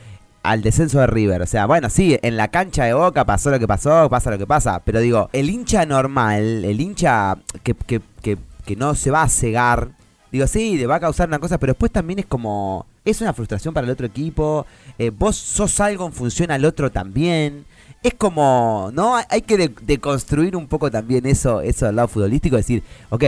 al 0.44 0.62
descenso 0.62 1.00
de 1.00 1.08
River. 1.08 1.42
O 1.42 1.46
sea, 1.46 1.66
bueno, 1.66 1.90
sí, 1.90 2.18
en 2.22 2.38
la 2.38 2.48
cancha 2.50 2.86
de 2.86 2.94
Boca 2.94 3.26
pasó 3.26 3.50
lo 3.52 3.60
que 3.60 3.68
pasó, 3.68 4.10
pasa 4.10 4.32
lo 4.32 4.38
que 4.38 4.48
pasa. 4.48 4.82
Pero 4.86 5.00
digo, 5.00 5.30
el 5.34 5.50
hincha 5.50 5.86
normal, 5.86 6.64
el 6.66 6.80
hincha 6.82 7.38
que, 7.64 7.74
que, 7.74 8.02
que, 8.22 8.38
no 8.76 8.94
se 8.96 9.10
va 9.12 9.24
a 9.24 9.30
cegar, 9.30 9.90
digo, 10.32 10.46
sí, 10.48 10.78
le 10.78 10.86
va 10.88 10.96
a 10.96 11.00
causar 11.00 11.28
una 11.28 11.40
cosa, 11.40 11.58
pero 11.58 11.72
después 11.74 11.92
también 11.92 12.20
es 12.20 12.26
como... 12.26 12.86
Es 13.06 13.22
una 13.22 13.34
frustración 13.34 13.74
para 13.74 13.86
el 13.86 13.92
otro 13.92 14.06
equipo. 14.06 14.66
eh, 15.00 15.10
vos 15.10 15.36
sos 15.36 15.80
algo 15.80 16.06
en 16.06 16.14
función 16.14 16.52
al 16.52 16.64
otro 16.66 16.92
también. 16.92 17.66
Es 18.04 18.14
como, 18.14 18.92
¿no? 18.94 19.16
Hay- 19.30 19.42
que 19.42 19.58
de- 19.58 19.74
deconstruir 19.82 20.56
un 20.56 20.68
poco 20.68 20.92
también 20.92 21.26
eso, 21.26 21.62
eso 21.62 21.86
del 21.88 21.96
lado 21.96 22.08
futbolístico. 22.08 22.56
Decir, 22.58 22.84
ok, 23.10 23.24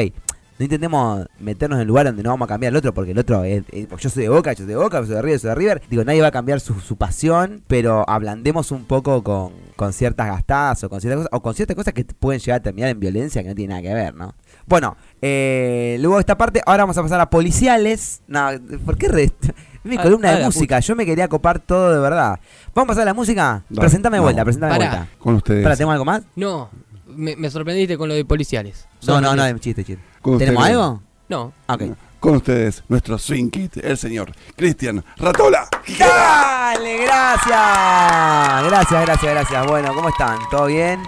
no 0.62 0.66
intentemos 0.66 1.26
meternos 1.40 1.78
en 1.78 1.82
el 1.82 1.88
lugar 1.88 2.06
donde 2.06 2.22
no 2.22 2.30
vamos 2.30 2.46
a 2.46 2.50
cambiar 2.50 2.72
al 2.72 2.78
otro, 2.78 2.94
porque 2.94 3.12
el 3.12 3.18
otro, 3.18 3.44
es, 3.44 3.64
es- 3.72 3.88
porque 3.88 4.04
yo 4.04 4.10
soy 4.12 4.22
de 4.24 4.30
Boca, 4.30 4.52
yo 4.54 4.58
soy 4.58 4.68
de 4.68 4.76
Boca, 4.76 5.00
yo 5.00 5.08
soy 5.08 5.16
de 5.16 5.22
River, 5.24 5.36
yo 5.38 5.42
soy 5.42 5.50
de 5.50 5.56
River. 5.56 5.82
Digo, 5.90 6.04
nadie 6.04 6.22
va 6.22 6.28
a 6.28 6.32
cambiar 6.32 6.60
su, 6.60 6.80
su 6.80 6.96
pasión, 6.98 7.64
pero 7.68 8.08
ablandemos 8.08 8.72
un 8.72 8.86
poco 8.86 9.24
con, 9.24 9.54
con 9.76 9.92
ciertas 9.92 10.28
gastadas 10.28 10.84
o 10.84 10.90
con 10.90 11.02
ciertas 11.02 11.18
cosas, 11.24 11.30
o 11.34 11.42
con 11.42 11.56
ciertas 11.56 11.76
cosas 11.76 11.94
que 11.96 12.06
pueden 12.06 12.40
llegar 12.40 12.60
a 12.60 12.64
terminar 12.64 12.90
en 12.92 13.00
violencia 13.00 13.42
que 13.42 13.50
no 13.50 13.56
tiene 13.56 13.74
nada 13.74 13.82
que 13.82 13.94
ver, 13.94 14.14
¿no? 14.14 14.36
Bueno, 14.68 14.96
eh, 15.22 15.98
luego 16.00 16.18
de 16.18 16.20
esta 16.22 16.38
parte, 16.38 16.62
ahora 16.66 16.84
vamos 16.84 16.98
a 16.98 17.02
pasar 17.02 17.20
a 17.20 17.30
policiales. 17.30 18.22
No, 18.28 18.50
¿por 18.86 18.98
qué 18.98 19.08
re- 19.08 19.32
Mi 19.84 19.98
Ah, 19.98 20.04
columna 20.04 20.30
ah, 20.30 20.36
de 20.38 20.46
música, 20.46 20.80
yo 20.80 20.96
me 20.96 21.08
quería 21.08 21.28
copar 21.28 21.58
todo 21.58 21.92
de 21.92 22.00
verdad. 22.00 22.40
¿Vamos 22.76 22.86
a 22.86 22.88
pasar 22.90 23.02
a 23.02 23.06
la 23.06 23.14
música? 23.16 23.64
Dale, 23.68 23.80
presentame 23.82 24.18
de 24.18 24.22
vuelta, 24.22 24.44
presentame 24.44 24.74
de 24.74 24.80
Pará. 24.80 24.92
vuelta. 24.92 25.14
Con 25.18 25.34
ustedes. 25.36 25.60
Espera, 25.62 25.76
¿tengo 25.76 25.90
algo 25.92 26.06
más? 26.06 26.22
No, 26.36 26.70
me, 27.16 27.36
me 27.36 27.50
sorprendiste 27.50 27.98
con 27.98 28.10
lo 28.10 28.16
de 28.16 28.26
policiales. 28.26 28.88
No, 29.06 29.22
no, 29.22 29.30
Solamente. 29.30 29.54
no, 29.54 29.60
chiste, 29.60 29.84
chiste. 29.84 30.04
¿Tenemos 30.24 30.40
ustedes. 30.40 30.60
algo? 30.60 31.02
No. 31.30 31.54
Ah, 31.68 31.76
Ok. 31.76 31.84
Con 32.20 32.36
ustedes, 32.36 32.84
nuestro 32.88 33.18
swing 33.18 33.50
kit, 33.50 33.78
el 33.78 33.98
señor 33.98 34.32
Cristian 34.56 35.04
Ratola. 35.18 35.68
¡Dale! 35.98 37.04
¡Gracias! 37.04 38.70
Gracias, 38.70 39.02
gracias, 39.06 39.34
gracias. 39.34 39.66
Bueno, 39.68 39.94
¿cómo 39.96 40.10
están? 40.10 40.38
¿Todo 40.52 40.68
bien? 40.68 41.02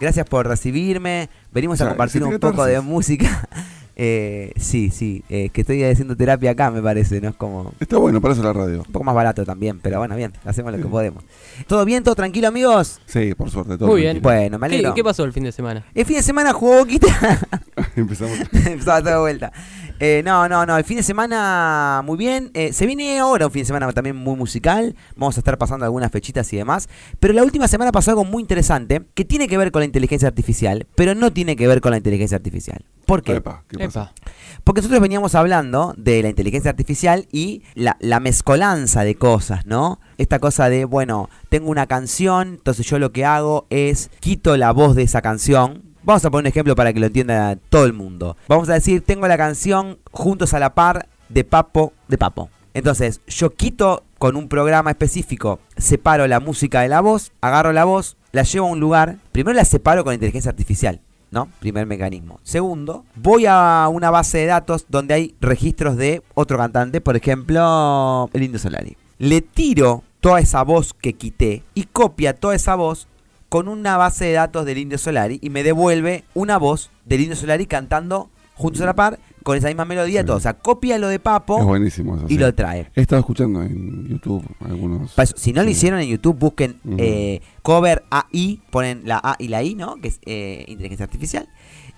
Gracias 0.00 0.26
por 0.26 0.46
recibirme. 0.46 1.28
Venimos 1.52 1.78
a 1.80 1.84
O 1.84 1.86
sea, 1.86 1.88
compartir 1.90 2.24
un 2.24 2.38
poco 2.38 2.64
de 2.64 2.80
música. 2.80 3.46
Eh, 3.96 4.52
sí, 4.56 4.90
sí, 4.90 5.22
eh, 5.28 5.50
que 5.50 5.60
estoy 5.60 5.82
haciendo 5.84 6.16
terapia 6.16 6.50
acá, 6.50 6.70
me 6.70 6.82
parece, 6.82 7.20
¿no? 7.20 7.28
Es 7.28 7.36
como 7.36 7.72
Está 7.78 7.96
bueno, 7.98 8.20
para 8.20 8.34
eso 8.34 8.42
la 8.42 8.52
radio. 8.52 8.78
un 8.86 8.92
poco 8.92 9.04
más 9.04 9.14
barato 9.14 9.44
también, 9.44 9.78
pero 9.80 9.98
bueno, 9.98 10.16
bien, 10.16 10.32
hacemos 10.44 10.72
lo 10.72 10.78
que 10.78 10.86
podemos. 10.88 11.22
¿Todo 11.68 11.84
bien? 11.84 12.02
¿Todo 12.02 12.14
tranquilo, 12.14 12.48
amigos? 12.48 13.00
Sí, 13.06 13.34
por 13.34 13.50
suerte. 13.50 13.78
Todo 13.78 13.88
Muy 13.88 14.00
bien. 14.00 14.20
tranquilo. 14.20 14.34
Bueno, 14.40 14.58
me 14.58 14.68
¿Qué, 14.68 14.74
alegro. 14.76 14.94
qué 14.94 15.04
pasó 15.04 15.24
el 15.24 15.32
fin 15.32 15.44
de 15.44 15.52
semana? 15.52 15.84
El 15.94 16.04
fin 16.04 16.16
de 16.16 16.22
semana 16.22 16.52
jugó 16.52 16.78
Boquita. 16.78 17.06
Empezamos. 17.96 18.36
Empezaba 18.52 19.00
todo 19.00 19.10
de 19.14 19.20
vuelta. 19.20 19.52
Eh, 20.00 20.22
no, 20.24 20.48
no, 20.48 20.66
no. 20.66 20.76
El 20.76 20.84
fin 20.84 20.96
de 20.96 21.02
semana 21.02 22.02
muy 22.04 22.16
bien. 22.18 22.50
Eh, 22.54 22.72
se 22.72 22.86
viene 22.86 23.18
ahora 23.20 23.46
un 23.46 23.52
fin 23.52 23.62
de 23.62 23.66
semana 23.66 23.90
también 23.92 24.16
muy 24.16 24.36
musical. 24.36 24.96
Vamos 25.16 25.36
a 25.36 25.40
estar 25.40 25.56
pasando 25.56 25.84
algunas 25.84 26.10
fechitas 26.10 26.52
y 26.52 26.56
demás. 26.56 26.88
Pero 27.20 27.32
la 27.32 27.42
última 27.44 27.68
semana 27.68 27.92
pasó 27.92 28.10
algo 28.10 28.24
muy 28.24 28.40
interesante 28.42 29.02
que 29.14 29.24
tiene 29.24 29.46
que 29.46 29.56
ver 29.56 29.70
con 29.70 29.80
la 29.80 29.86
inteligencia 29.86 30.26
artificial, 30.28 30.86
pero 30.96 31.14
no 31.14 31.32
tiene 31.32 31.54
que 31.56 31.68
ver 31.68 31.80
con 31.80 31.92
la 31.92 31.96
inteligencia 31.98 32.36
artificial. 32.36 32.84
¿Por 33.06 33.22
qué? 33.22 33.36
Epa, 33.36 33.64
¿qué 33.68 33.78
pasa? 33.78 34.12
Epa. 34.16 34.30
Porque 34.64 34.80
nosotros 34.80 35.00
veníamos 35.00 35.34
hablando 35.34 35.94
de 35.96 36.22
la 36.22 36.30
inteligencia 36.30 36.70
artificial 36.70 37.26
y 37.30 37.62
la, 37.74 37.96
la 38.00 38.20
mezcolanza 38.20 39.04
de 39.04 39.14
cosas, 39.14 39.66
¿no? 39.66 40.00
Esta 40.16 40.38
cosa 40.38 40.68
de, 40.68 40.84
bueno, 40.84 41.28
tengo 41.50 41.70
una 41.70 41.86
canción, 41.86 42.54
entonces 42.54 42.86
yo 42.86 42.98
lo 42.98 43.12
que 43.12 43.24
hago 43.24 43.66
es 43.70 44.10
quito 44.20 44.56
la 44.56 44.72
voz 44.72 44.96
de 44.96 45.02
esa 45.02 45.20
canción. 45.22 45.82
Vamos 46.02 46.24
a 46.24 46.30
poner 46.30 46.44
un 46.44 46.48
ejemplo 46.48 46.74
para 46.76 46.92
que 46.92 47.00
lo 47.00 47.06
entienda 47.06 47.56
todo 47.68 47.84
el 47.84 47.92
mundo. 47.92 48.36
Vamos 48.48 48.68
a 48.68 48.74
decir, 48.74 49.02
tengo 49.02 49.26
la 49.28 49.36
canción 49.36 49.98
Juntos 50.10 50.54
a 50.54 50.58
la 50.58 50.74
par 50.74 51.08
de 51.28 51.44
Papo 51.44 51.92
de 52.08 52.18
Papo. 52.18 52.50
Entonces, 52.74 53.20
yo 53.26 53.54
quito 53.54 54.02
con 54.18 54.36
un 54.36 54.48
programa 54.48 54.90
específico, 54.90 55.60
separo 55.76 56.26
la 56.26 56.40
música 56.40 56.80
de 56.80 56.88
la 56.88 57.00
voz, 57.00 57.32
agarro 57.40 57.72
la 57.72 57.84
voz, 57.84 58.16
la 58.32 58.42
llevo 58.42 58.66
a 58.66 58.70
un 58.70 58.80
lugar, 58.80 59.18
primero 59.32 59.54
la 59.54 59.64
separo 59.64 60.02
con 60.04 60.14
inteligencia 60.14 60.50
artificial. 60.50 61.00
¿No? 61.34 61.48
Primer 61.60 61.84
mecanismo. 61.84 62.40
Segundo, 62.44 63.04
voy 63.16 63.44
a 63.46 63.88
una 63.92 64.10
base 64.10 64.38
de 64.38 64.46
datos 64.46 64.86
donde 64.88 65.14
hay 65.14 65.34
registros 65.40 65.96
de 65.96 66.22
otro 66.32 66.56
cantante, 66.56 67.02
por 67.02 67.16
ejemplo, 67.16 68.30
el 68.32 68.44
Indio 68.44 68.60
Solari. 68.60 68.96
Le 69.18 69.42
tiro 69.42 70.04
toda 70.20 70.40
esa 70.40 70.62
voz 70.62 70.94
que 70.94 71.12
quité 71.12 71.62
y 71.74 71.84
copia 71.84 72.34
toda 72.34 72.54
esa 72.54 72.76
voz 72.76 73.08
con 73.48 73.68
una 73.68 73.96
base 73.96 74.24
de 74.26 74.32
datos 74.32 74.64
del 74.64 74.78
Indio 74.78 74.96
Solari 74.96 75.38
y 75.42 75.50
me 75.50 75.62
devuelve 75.62 76.24
una 76.34 76.56
voz 76.56 76.90
del 77.04 77.20
Indio 77.20 77.36
Solari 77.36 77.66
cantando 77.66 78.30
juntos 78.54 78.80
a 78.82 78.86
la 78.86 78.94
par 78.94 79.18
con 79.42 79.56
esa 79.58 79.66
misma 79.68 79.84
melodía, 79.84 80.20
Sí. 80.20 80.26
todo. 80.26 80.36
O 80.36 80.40
sea, 80.40 80.54
copia 80.54 80.96
lo 80.98 81.08
de 81.08 81.18
Papo 81.18 81.58
Es 81.58 81.64
buenísimo 81.66 82.16
eso. 82.16 82.24
y 82.26 82.34
sí. 82.34 82.38
lo 82.38 82.54
trae. 82.54 82.90
He 82.94 83.00
estado 83.02 83.20
escuchando 83.20 83.62
en 83.62 84.08
YouTube 84.08 84.44
algunos. 84.60 85.12
Para 85.12 85.24
eso, 85.24 85.34
si 85.36 85.52
no 85.52 85.62
lo 85.62 85.70
hicieron 85.70 86.00
en 86.00 86.08
YouTube, 86.08 86.38
busquen 86.38 86.78
Ujú. 86.84 86.96
eh, 86.98 87.42
cover 87.62 88.04
AI, 88.10 88.62
ponen 88.70 89.02
la 89.04 89.20
A 89.22 89.36
y 89.38 89.48
la 89.48 89.62
I, 89.62 89.74
¿no? 89.74 89.96
Que 89.96 90.08
es 90.08 90.20
eh, 90.24 90.64
inteligencia 90.68 91.04
artificial. 91.04 91.48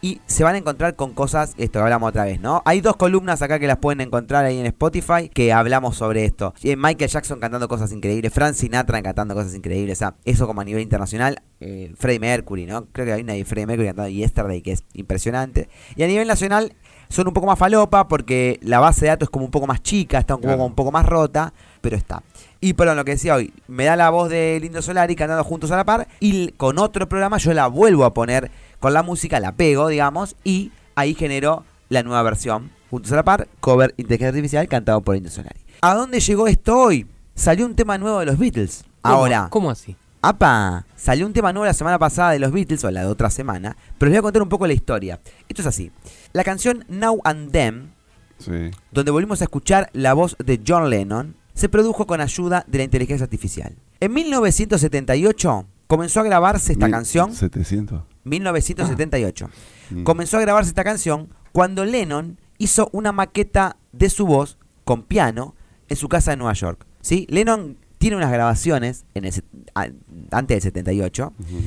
Y 0.03 0.21
se 0.27 0.45
van 0.45 0.55
a 0.55 0.59
encontrar 0.59 0.95
con 0.95 1.15
cosas, 1.15 1.55
esto 1.57 1.79
que 1.79 1.83
hablamos 1.83 2.11
otra 2.11 2.25
vez, 2.25 2.39
¿no? 2.41 2.63
Hay 2.67 2.81
dos 2.81 2.97
columnas 2.97 3.41
acá 3.43 3.59
que 3.59 3.67
las 3.67 3.79
pueden 3.79 4.03
encontrar 4.03 4.45
ahí 4.45 4.59
en 4.59 4.67
Spotify 4.67 5.29
que 5.33 5.53
hablamos 5.53 5.97
sobre 5.97 6.25
esto. 6.25 6.55
Eh, 6.63 6.77
Michael 6.77 7.11
Jackson 7.11 7.41
cantando 7.41 7.67
cosas 7.67 7.91
increíbles, 7.93 8.33
Frank 8.33 8.55
Sinatra 8.55 9.03
cantando 9.03 9.35
cosas 9.35 9.55
increíbles, 9.55 9.99
o 9.99 10.01
sea, 10.01 10.15
eso 10.25 10.47
como 10.47 10.61
a 10.61 10.65
nivel 10.65 10.83
internacional, 10.83 11.43
eh, 11.61 11.93
Freddie 11.99 12.21
Mercury, 12.21 12.67
¿no? 12.67 12.85
Creo 12.93 13.07
que 13.07 13.13
hay 13.15 13.23
una 13.23 13.33
de 13.33 13.45
Freddie 13.45 13.67
Mercury 13.67 13.87
cantando 13.89 14.11
Yesterday 14.11 14.61
que 14.61 14.73
es 14.73 14.85
impresionante. 14.93 15.69
Y 15.97 16.03
a 16.03 16.07
nivel 16.07 16.29
nacional 16.29 16.75
son 17.09 17.29
un 17.29 17.35
poco 17.35 17.47
más 17.47 17.59
falopa 17.59 18.07
porque 18.07 18.59
la 18.63 18.81
base 18.81 19.03
de 19.07 19.09
datos 19.09 19.27
es 19.29 19.31
como 19.31 19.45
un 19.47 19.51
poco 19.51 19.67
más 19.67 19.83
chica, 19.83 20.19
está 20.19 20.35
un 20.35 20.41
poco, 20.43 20.55
Claro. 20.55 20.65
un 20.67 20.75
poco 20.75 20.93
más 20.93 21.07
rota, 21.07 21.53
pero 21.81 21.97
está. 21.97 22.23
Y 22.61 22.75
perdón, 22.75 22.97
lo 22.97 23.05
que 23.05 23.13
decía 23.13 23.35
hoy, 23.35 23.53
me 23.69 23.85
da 23.85 23.97
la 23.97 24.11
voz 24.11 24.29
de 24.29 24.59
Lindo 24.61 24.83
Solari 24.83 25.15
cantando 25.17 25.43
juntos 25.45 25.71
a 25.71 25.77
la 25.77 25.85
par 25.85 26.09
y 26.21 26.49
con 26.53 26.79
otro 26.79 27.09
programa 27.09 27.39
yo 27.39 27.53
la 27.55 27.69
vuelvo 27.69 28.05
a 28.05 28.13
poner 28.13 28.51
con 28.81 28.93
la 28.93 29.03
música, 29.03 29.41
la 29.41 29.53
pego, 29.53 29.89
digamos, 29.89 30.37
y 30.45 30.73
ahí 30.95 31.15
genero 31.15 31.65
la 31.89 32.03
nueva 32.03 32.23
versión, 32.23 32.71
juntos 32.91 33.13
a 33.13 33.17
la 33.17 33.25
par, 33.25 33.49
cover 33.61 33.95
inteligencia 33.97 34.29
artificial 34.29 34.69
cantado 34.69 35.01
por 35.01 35.15
Lindo 35.15 35.31
Solari. 35.31 35.61
¿A 35.81 35.95
dónde 35.95 36.21
llegó 36.21 36.47
esto 36.49 36.79
hoy? 36.79 37.07
Salió 37.35 37.67
un 37.67 37.75
tema 37.75 37.99
nuevo 37.99 38.19
de 38.21 38.27
los 38.27 38.39
Beatles. 38.39 38.85
¿Cómo- 39.03 39.15
Ahora, 39.17 39.49
¿Cómo 39.51 39.71
así? 39.71 39.95
¡Apa! 40.23 40.85
Salió 40.97 41.27
un 41.27 41.33
tema 41.33 41.53
nuevo 41.53 41.67
la 41.67 41.75
semana 41.75 41.99
pasada 41.99 42.31
de 42.33 42.39
los 42.41 42.51
Beatles, 42.51 42.83
o 42.85 42.91
la 42.91 43.03
de 43.03 43.07
otra 43.07 43.31
semana, 43.31 43.77
pero 43.99 44.11
les 44.11 44.15
voy 44.15 44.19
a 44.19 44.23
contar 44.23 44.43
un 44.43 44.49
poco 44.49 44.67
la 44.67 44.73
historia. 44.73 45.21
Esto 45.49 45.63
es 45.63 45.67
así. 45.69 45.93
La 46.33 46.43
canción 46.43 46.85
Now 46.89 47.21
and 47.25 47.53
Then, 47.53 47.93
Sí. 48.39 48.71
donde 48.91 49.11
volvimos 49.13 49.41
a 49.41 49.45
escuchar 49.45 49.89
la 49.93 50.15
voz 50.15 50.37
de 50.45 50.61
John 50.67 50.91
Lennon, 50.91 51.37
se 51.55 51.69
produjo 51.69 52.07
con 52.07 52.21
ayuda 52.21 52.65
de 52.67 52.79
la 52.79 52.85
inteligencia 52.85 53.25
artificial. 53.25 53.77
En 54.01 54.13
1978 54.13 55.67
comenzó 55.87 56.21
a 56.21 56.25
grabarse 56.25 56.73
esta 56.73 56.91
canción. 56.91 57.33
700. 57.33 58.03
1978. 58.27 59.49
Mm. 59.91 60.03
Comenzó 60.05 60.37
a 60.39 60.41
grabarse 60.41 60.69
esta 60.69 60.85
canción 60.85 61.29
cuando 61.53 61.85
Lennon 61.85 62.39
hizo 62.59 62.89
una 62.93 63.13
maqueta 63.13 63.77
de 63.93 64.11
su 64.11 64.27
voz 64.27 64.59
con 64.85 65.03
piano 65.03 65.55
en 65.89 65.97
su 65.97 66.09
casa 66.09 66.33
de 66.33 66.37
Nueva 66.37 66.53
York. 66.55 66.87
¿Sí? 67.01 67.27
Lennon 67.31 67.79
tiene 67.99 68.17
unas 68.17 68.31
grabaciones 68.33 69.05
en 69.15 69.25
el, 69.25 69.33
set- 69.33 69.45
a- 69.75 69.89
antes 70.33 70.57
del 70.57 70.63
78 70.63 71.33
Ujú. 71.39 71.61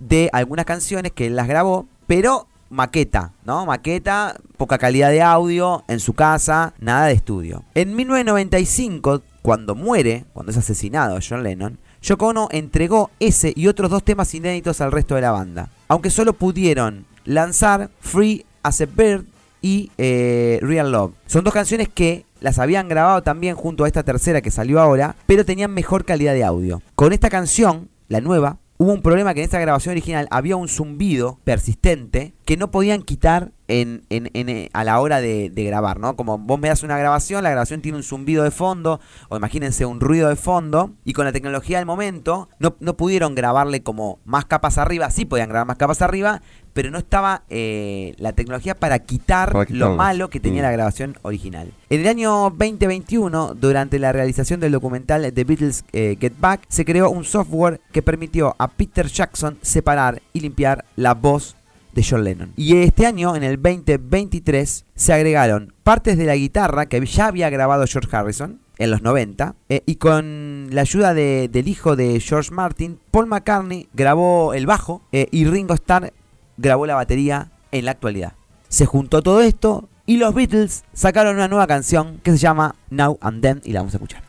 de 0.00 0.30
algunas 0.32 0.64
canciones 0.66 1.12
que 1.12 1.26
él 1.26 1.34
las 1.36 1.48
grabó, 1.48 1.86
pero 2.06 2.46
maqueta, 2.70 3.32
¿no? 3.44 3.66
Maqueta, 3.66 4.36
poca 4.56 4.78
calidad 4.78 5.10
de 5.10 5.22
audio 5.22 5.84
en 5.88 6.00
su 6.00 6.14
casa, 6.14 6.74
nada 6.78 7.06
de 7.06 7.12
estudio. 7.14 7.64
En 7.74 7.94
1995, 7.96 9.22
cuando 9.42 9.74
muere, 9.74 10.24
cuando 10.32 10.52
es 10.52 10.58
asesinado 10.58 11.18
John 11.26 11.42
Lennon, 11.42 11.78
Yoko 12.02 12.26
Ono 12.26 12.48
entregó 12.50 13.10
ese 13.20 13.52
y 13.54 13.68
otros 13.68 13.88
dos 13.88 14.02
temas 14.02 14.34
inéditos 14.34 14.80
al 14.80 14.90
resto 14.90 15.14
de 15.14 15.20
la 15.20 15.30
banda, 15.30 15.70
aunque 15.86 16.10
solo 16.10 16.32
pudieron 16.32 17.06
lanzar 17.24 17.90
Free 18.00 18.44
as 18.64 18.80
a 18.80 18.86
Bird 18.86 19.24
y 19.60 19.92
eh, 19.98 20.58
Real 20.62 20.90
Love. 20.90 21.12
Son 21.26 21.44
dos 21.44 21.54
canciones 21.54 21.88
que 21.88 22.26
las 22.40 22.58
habían 22.58 22.88
grabado 22.88 23.22
también 23.22 23.54
junto 23.54 23.84
a 23.84 23.86
esta 23.86 24.02
tercera 24.02 24.40
que 24.40 24.50
salió 24.50 24.80
ahora, 24.80 25.14
pero 25.26 25.44
tenían 25.44 25.72
mejor 25.72 26.04
calidad 26.04 26.34
de 26.34 26.42
audio. 26.42 26.82
Con 26.96 27.12
esta 27.12 27.30
canción, 27.30 27.88
la 28.08 28.20
nueva, 28.20 28.58
hubo 28.78 28.92
un 28.92 29.02
problema 29.02 29.32
que 29.32 29.40
en 29.40 29.44
esta 29.44 29.60
grabación 29.60 29.92
original 29.92 30.26
había 30.32 30.56
un 30.56 30.66
zumbido 30.66 31.38
persistente 31.44 32.32
que 32.44 32.56
no 32.56 32.70
podían 32.70 33.02
quitar 33.02 33.52
en, 33.68 34.02
en- 34.10 34.30
en, 34.34 34.48
eh, 34.48 34.68
a 34.72 34.84
la 34.84 35.00
hora 35.00 35.20
de, 35.20 35.48
de 35.50 35.64
grabar, 35.64 36.00
¿no? 36.00 36.16
Como 36.16 36.38
vos 36.38 36.58
me 36.58 36.68
das 36.68 36.82
una 36.82 36.98
grabación, 36.98 37.44
la 37.44 37.50
grabación 37.50 37.80
tiene 37.80 37.96
un 37.98 38.02
zumbido 38.02 38.42
de 38.44 38.50
fondo, 38.50 39.00
o 39.28 39.36
imagínense 39.36 39.86
un 39.86 40.00
ruido 40.00 40.28
de 40.28 40.36
fondo, 40.36 40.90
y 41.04 41.12
con 41.12 41.24
la 41.24 41.32
tecnología 41.32 41.78
del 41.78 41.86
momento 41.86 42.48
no, 42.58 42.74
no 42.80 42.96
pudieron 42.96 43.34
grabarle 43.34 43.82
como 43.82 44.18
más 44.24 44.44
capas 44.46 44.76
arriba, 44.78 45.08
sí 45.10 45.24
podían 45.24 45.48
grabar 45.48 45.66
más 45.68 45.76
capas 45.76 46.02
arriba, 46.02 46.42
pero 46.72 46.90
no 46.90 46.98
estaba 46.98 47.42
eh, 47.50 48.14
la 48.18 48.32
tecnología 48.32 48.74
para 48.74 48.98
quitar 48.98 49.52
Para 49.52 49.66
lo 49.70 49.94
malo 49.94 50.28
que 50.28 50.40
tenía 50.40 50.62
Mm. 50.62 50.64
la 50.64 50.70
grabación 50.72 51.18
original. 51.22 51.72
En 51.90 52.00
el 52.00 52.08
año 52.08 52.50
2021, 52.50 53.54
durante 53.54 53.98
la 53.98 54.12
realización 54.12 54.58
del 54.60 54.72
documental 54.72 55.32
The 55.32 55.44
Beatles 55.44 55.84
eh, 55.92 56.16
Get 56.20 56.34
Back, 56.40 56.62
se 56.68 56.84
creó 56.84 57.10
un 57.10 57.24
software 57.24 57.80
que 57.92 58.02
permitió 58.02 58.54
a 58.58 58.68
Peter 58.68 59.06
Jackson 59.06 59.58
separar 59.62 60.20
y 60.32 60.40
limpiar 60.40 60.84
la 60.96 61.14
voz 61.14 61.56
de 61.94 62.04
John 62.08 62.24
Lennon. 62.24 62.52
Y 62.56 62.76
este 62.78 63.06
año, 63.06 63.34
en 63.36 63.42
el 63.42 63.56
2023, 63.60 64.84
se 64.94 65.12
agregaron 65.12 65.72
partes 65.82 66.16
de 66.18 66.24
la 66.26 66.36
guitarra 66.36 66.86
que 66.86 67.04
ya 67.06 67.26
había 67.26 67.50
grabado 67.50 67.84
George 67.86 68.14
Harrison 68.14 68.60
en 68.78 68.90
los 68.90 69.02
90 69.02 69.54
eh, 69.68 69.82
y 69.86 69.96
con 69.96 70.68
la 70.70 70.80
ayuda 70.80 71.14
de- 71.14 71.48
del 71.52 71.68
hijo 71.68 71.94
de 71.96 72.18
George 72.20 72.50
Martin, 72.52 72.98
Paul 73.10 73.26
McCartney 73.26 73.88
grabó 73.94 74.54
el 74.54 74.66
bajo 74.66 75.02
eh, 75.12 75.28
y 75.30 75.44
Ringo 75.44 75.74
Starr 75.74 76.12
grabó 76.56 76.86
la 76.86 76.94
batería 76.94 77.50
en 77.70 77.84
la 77.84 77.90
actualidad. 77.92 78.32
Se 78.68 78.86
juntó 78.86 79.22
todo 79.22 79.40
esto 79.42 79.88
y 80.06 80.16
los 80.16 80.34
Beatles 80.34 80.84
sacaron 80.94 81.36
una 81.36 81.48
nueva 81.48 81.66
canción 81.66 82.18
que 82.22 82.32
se 82.32 82.38
llama 82.38 82.74
Now 82.90 83.18
and 83.20 83.42
Then 83.42 83.60
y 83.64 83.72
la 83.72 83.80
vamos 83.80 83.94
a 83.94 83.98
escuchar. 83.98 84.22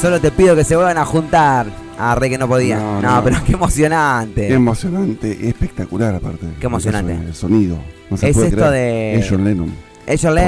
Solo 0.00 0.20
te 0.20 0.30
pido 0.30 0.54
que 0.54 0.64
se 0.64 0.76
vuelvan 0.76 0.98
a 0.98 1.04
juntar. 1.04 1.66
Ah, 1.98 2.14
re 2.14 2.28
que 2.28 2.38
no 2.38 2.46
podía. 2.46 2.76
No, 2.78 3.00
No, 3.00 3.16
no. 3.16 3.24
pero 3.24 3.36
qué 3.46 3.52
emocionante. 3.52 4.46
Qué 4.48 4.54
emocionante, 4.54 5.48
espectacular 5.48 6.14
aparte. 6.14 6.46
Qué 6.60 6.66
emocionante. 6.66 7.12
El 7.14 7.34
sonido. 7.34 7.78
No 8.10 8.16
se 8.16 8.28
Es 8.28 8.34
puede 8.34 8.48
esto 8.48 8.58
creer. 8.60 8.72
de- 8.72 9.14
Es 9.18 9.28
John 9.30 9.44
Lennon. 9.44 9.72
Es 10.06 10.22
John 10.22 10.34
John 10.36 10.46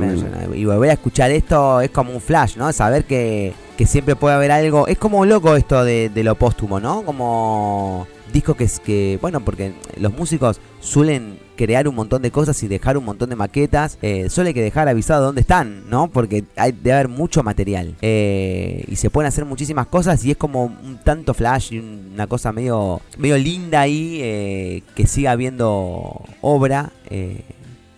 Lennon. 0.00 0.54
Y 0.56 0.64
volver 0.66 0.90
a 0.90 0.92
escuchar 0.92 1.30
esto 1.30 1.80
es 1.80 1.90
como 1.90 2.12
un 2.12 2.20
flash, 2.20 2.56
¿no? 2.56 2.72
Saber 2.72 3.04
que, 3.04 3.52
que 3.76 3.86
siempre 3.86 4.14
puede 4.14 4.34
haber 4.36 4.52
algo. 4.52 4.86
Es 4.86 4.98
como 4.98 5.24
loco 5.24 5.56
esto 5.56 5.82
de, 5.82 6.10
de 6.10 6.22
lo 6.22 6.34
póstumo, 6.36 6.78
¿no? 6.78 7.02
Como 7.02 8.06
discos 8.32 8.54
que, 8.54 8.64
es 8.64 8.78
que, 8.78 9.18
bueno, 9.20 9.40
porque 9.40 9.72
los 9.96 10.12
músicos 10.16 10.60
suelen 10.78 11.38
crear 11.60 11.86
un 11.86 11.94
montón 11.94 12.22
de 12.22 12.30
cosas 12.30 12.62
y 12.62 12.68
dejar 12.68 12.96
un 12.96 13.04
montón 13.04 13.28
de 13.28 13.36
maquetas. 13.36 13.98
Eh, 14.00 14.30
solo 14.30 14.48
hay 14.48 14.54
que 14.54 14.62
dejar 14.62 14.88
avisado 14.88 15.26
dónde 15.26 15.42
están, 15.42 15.90
¿no? 15.90 16.08
Porque 16.08 16.44
hay 16.56 16.72
debe 16.72 16.94
haber 16.94 17.08
mucho 17.08 17.42
material. 17.42 17.96
Eh, 18.00 18.82
y 18.88 18.96
se 18.96 19.10
pueden 19.10 19.28
hacer 19.28 19.44
muchísimas 19.44 19.86
cosas 19.86 20.24
y 20.24 20.30
es 20.30 20.38
como 20.38 20.64
un 20.64 20.98
tanto 21.04 21.34
flash 21.34 21.74
y 21.74 21.78
una 21.80 22.26
cosa 22.26 22.50
medio, 22.52 23.02
medio 23.18 23.36
linda 23.36 23.82
ahí 23.82 24.20
eh, 24.22 24.82
que 24.94 25.06
siga 25.06 25.32
habiendo 25.32 26.22
obra. 26.40 26.92
eh, 27.10 27.44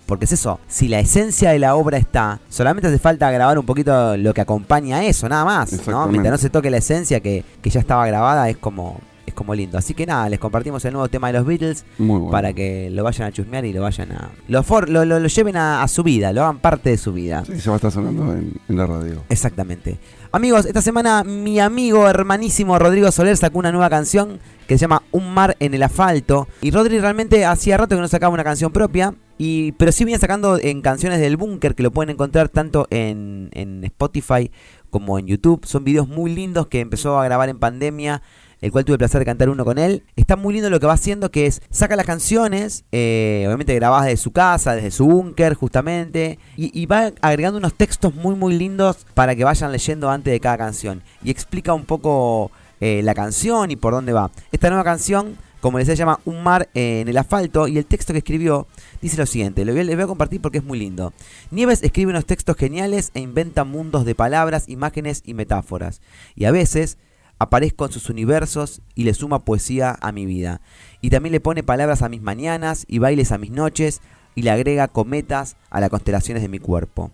porque 0.06 0.24
es 0.26 0.32
eso, 0.32 0.60
si 0.68 0.88
la 0.88 0.98
esencia 0.98 1.52
de 1.52 1.58
la 1.58 1.74
obra 1.74 1.96
está, 1.96 2.40
solamente 2.50 2.88
hace 2.88 2.98
falta 2.98 3.30
grabar 3.30 3.58
un 3.58 3.64
poquito 3.64 4.14
lo 4.18 4.34
que 4.34 4.42
acompaña 4.42 4.98
a 4.98 5.04
eso, 5.04 5.26
nada 5.26 5.44
más. 5.44 5.86
¿no? 5.86 6.06
Mientras 6.08 6.32
no 6.32 6.38
se 6.38 6.50
toque 6.50 6.68
la 6.68 6.78
esencia 6.78 7.20
que, 7.20 7.44
que 7.62 7.70
ya 7.70 7.80
estaba 7.80 8.06
grabada, 8.06 8.50
es 8.50 8.58
como, 8.58 9.00
es 9.32 9.36
como 9.36 9.54
lindo. 9.54 9.76
Así 9.78 9.94
que 9.94 10.06
nada, 10.06 10.28
les 10.28 10.38
compartimos 10.38 10.84
el 10.84 10.92
nuevo 10.92 11.08
tema 11.08 11.26
de 11.28 11.32
los 11.34 11.46
Beatles 11.46 11.84
Muy 11.98 12.18
bueno. 12.18 12.30
para 12.30 12.52
que 12.52 12.90
lo 12.90 13.02
vayan 13.02 13.28
a 13.28 13.32
chusmear 13.32 13.64
y 13.64 13.72
lo 13.72 13.82
vayan 13.82 14.12
a. 14.12 14.30
Lo, 14.48 14.62
for- 14.62 14.88
lo, 14.88 15.04
lo- 15.04 15.18
lo 15.18 15.28
lleven 15.28 15.56
a, 15.56 15.82
a 15.82 15.88
su 15.88 16.02
vida, 16.02 16.32
lo 16.32 16.42
hagan 16.42 16.58
parte 16.58 16.90
de 16.90 16.96
su 16.98 17.12
vida. 17.12 17.44
Sí, 17.44 17.54
ya 17.56 17.70
va 17.70 17.74
a 17.74 17.76
estar 17.76 17.90
sonando 17.92 18.32
en, 18.32 18.52
en 18.68 18.76
la 18.76 18.86
radio. 18.86 19.22
Exactamente. 19.28 19.98
Amigos, 20.30 20.64
esta 20.66 20.80
semana 20.80 21.24
mi 21.24 21.58
amigo 21.60 22.08
hermanísimo 22.08 22.78
Rodrigo 22.78 23.10
Soler 23.12 23.36
sacó 23.36 23.58
una 23.58 23.70
nueva 23.72 23.90
canción 23.90 24.38
que 24.66 24.78
se 24.78 24.82
llama 24.82 25.02
Un 25.10 25.34
mar 25.34 25.56
en 25.60 25.74
el 25.74 25.82
asfalto. 25.82 26.48
Y 26.62 26.70
Rodri 26.70 26.98
realmente 27.00 27.44
hacía 27.44 27.76
rato 27.76 27.96
que 27.96 28.00
no 28.00 28.08
sacaba 28.08 28.32
una 28.32 28.44
canción 28.44 28.72
propia. 28.72 29.14
Y, 29.38 29.72
pero 29.72 29.90
sí 29.92 30.04
viene 30.04 30.20
sacando 30.20 30.58
en 30.58 30.82
canciones 30.82 31.18
del 31.20 31.36
búnker 31.36 31.74
que 31.74 31.82
lo 31.82 31.90
pueden 31.90 32.10
encontrar 32.10 32.48
tanto 32.48 32.86
en, 32.90 33.50
en 33.52 33.82
Spotify 33.84 34.50
como 34.88 35.18
en 35.18 35.26
YouTube. 35.26 35.66
Son 35.66 35.82
videos 35.84 36.06
muy 36.08 36.32
lindos 36.32 36.68
que 36.68 36.80
empezó 36.80 37.18
a 37.18 37.24
grabar 37.24 37.48
en 37.48 37.58
pandemia. 37.58 38.22
El 38.62 38.70
cual 38.70 38.84
tuve 38.84 38.94
el 38.94 38.98
placer 38.98 39.18
de 39.18 39.26
cantar 39.26 39.50
uno 39.50 39.64
con 39.64 39.76
él. 39.76 40.04
Está 40.14 40.36
muy 40.36 40.54
lindo 40.54 40.70
lo 40.70 40.78
que 40.78 40.86
va 40.86 40.92
haciendo, 40.94 41.30
que 41.30 41.46
es 41.46 41.60
saca 41.70 41.96
las 41.96 42.06
canciones, 42.06 42.84
eh, 42.92 43.42
obviamente 43.46 43.74
grabadas 43.74 44.06
desde 44.06 44.22
su 44.22 44.30
casa, 44.30 44.74
desde 44.74 44.92
su 44.92 45.04
búnker, 45.04 45.54
justamente, 45.54 46.38
y, 46.56 46.86
va 46.86 47.12
agregando 47.20 47.58
unos 47.58 47.74
textos 47.74 48.14
muy, 48.14 48.36
muy 48.36 48.54
lindos 48.56 49.04
para 49.14 49.34
que 49.34 49.42
vayan 49.44 49.72
leyendo 49.72 50.10
antes 50.10 50.32
de 50.32 50.38
cada 50.38 50.56
canción. 50.56 51.02
Y 51.24 51.30
explica 51.30 51.74
un 51.74 51.84
poco 51.84 52.52
eh, 52.80 53.02
la 53.02 53.14
canción 53.14 53.72
y 53.72 53.76
por 53.76 53.94
dónde 53.94 54.12
va. 54.12 54.30
Esta 54.52 54.68
nueva 54.68 54.84
canción, 54.84 55.36
como 55.60 55.78
les 55.78 55.88
decía, 55.88 55.96
se 55.96 56.02
llama 56.02 56.20
Un 56.24 56.44
mar 56.44 56.68
en 56.74 57.08
el 57.08 57.16
asfalto, 57.16 57.66
y 57.66 57.78
el 57.78 57.86
texto 57.86 58.12
que 58.12 58.20
escribió 58.20 58.68
dice 59.00 59.16
lo 59.16 59.26
siguiente: 59.26 59.64
lo 59.64 59.72
les 59.72 59.96
voy 59.96 60.04
a 60.04 60.06
compartir 60.06 60.40
porque 60.40 60.58
es 60.58 60.64
muy 60.64 60.78
lindo. 60.78 61.12
Nieves 61.50 61.82
escribe 61.82 62.12
unos 62.12 62.26
textos 62.26 62.56
geniales 62.56 63.10
e 63.14 63.18
inventa 63.20 63.64
mundos 63.64 64.04
de 64.04 64.14
palabras, 64.14 64.68
imágenes 64.68 65.24
y 65.26 65.34
metáforas. 65.34 66.00
Y 66.36 66.44
a 66.44 66.52
veces 66.52 66.96
aparezco 67.42 67.86
en 67.86 67.92
sus 67.92 68.08
universos 68.08 68.82
y 68.94 69.04
le 69.04 69.14
suma 69.14 69.44
poesía 69.44 69.96
a 70.00 70.12
mi 70.12 70.26
vida. 70.26 70.60
Y 71.00 71.10
también 71.10 71.32
le 71.32 71.40
pone 71.40 71.62
palabras 71.62 72.02
a 72.02 72.08
mis 72.08 72.22
mañanas 72.22 72.84
y 72.88 72.98
bailes 72.98 73.32
a 73.32 73.38
mis 73.38 73.50
noches 73.50 74.00
y 74.34 74.42
le 74.42 74.50
agrega 74.50 74.88
cometas 74.88 75.56
a 75.70 75.80
las 75.80 75.90
constelaciones 75.90 76.42
de 76.42 76.48
mi 76.48 76.58
cuerpo. 76.58 77.10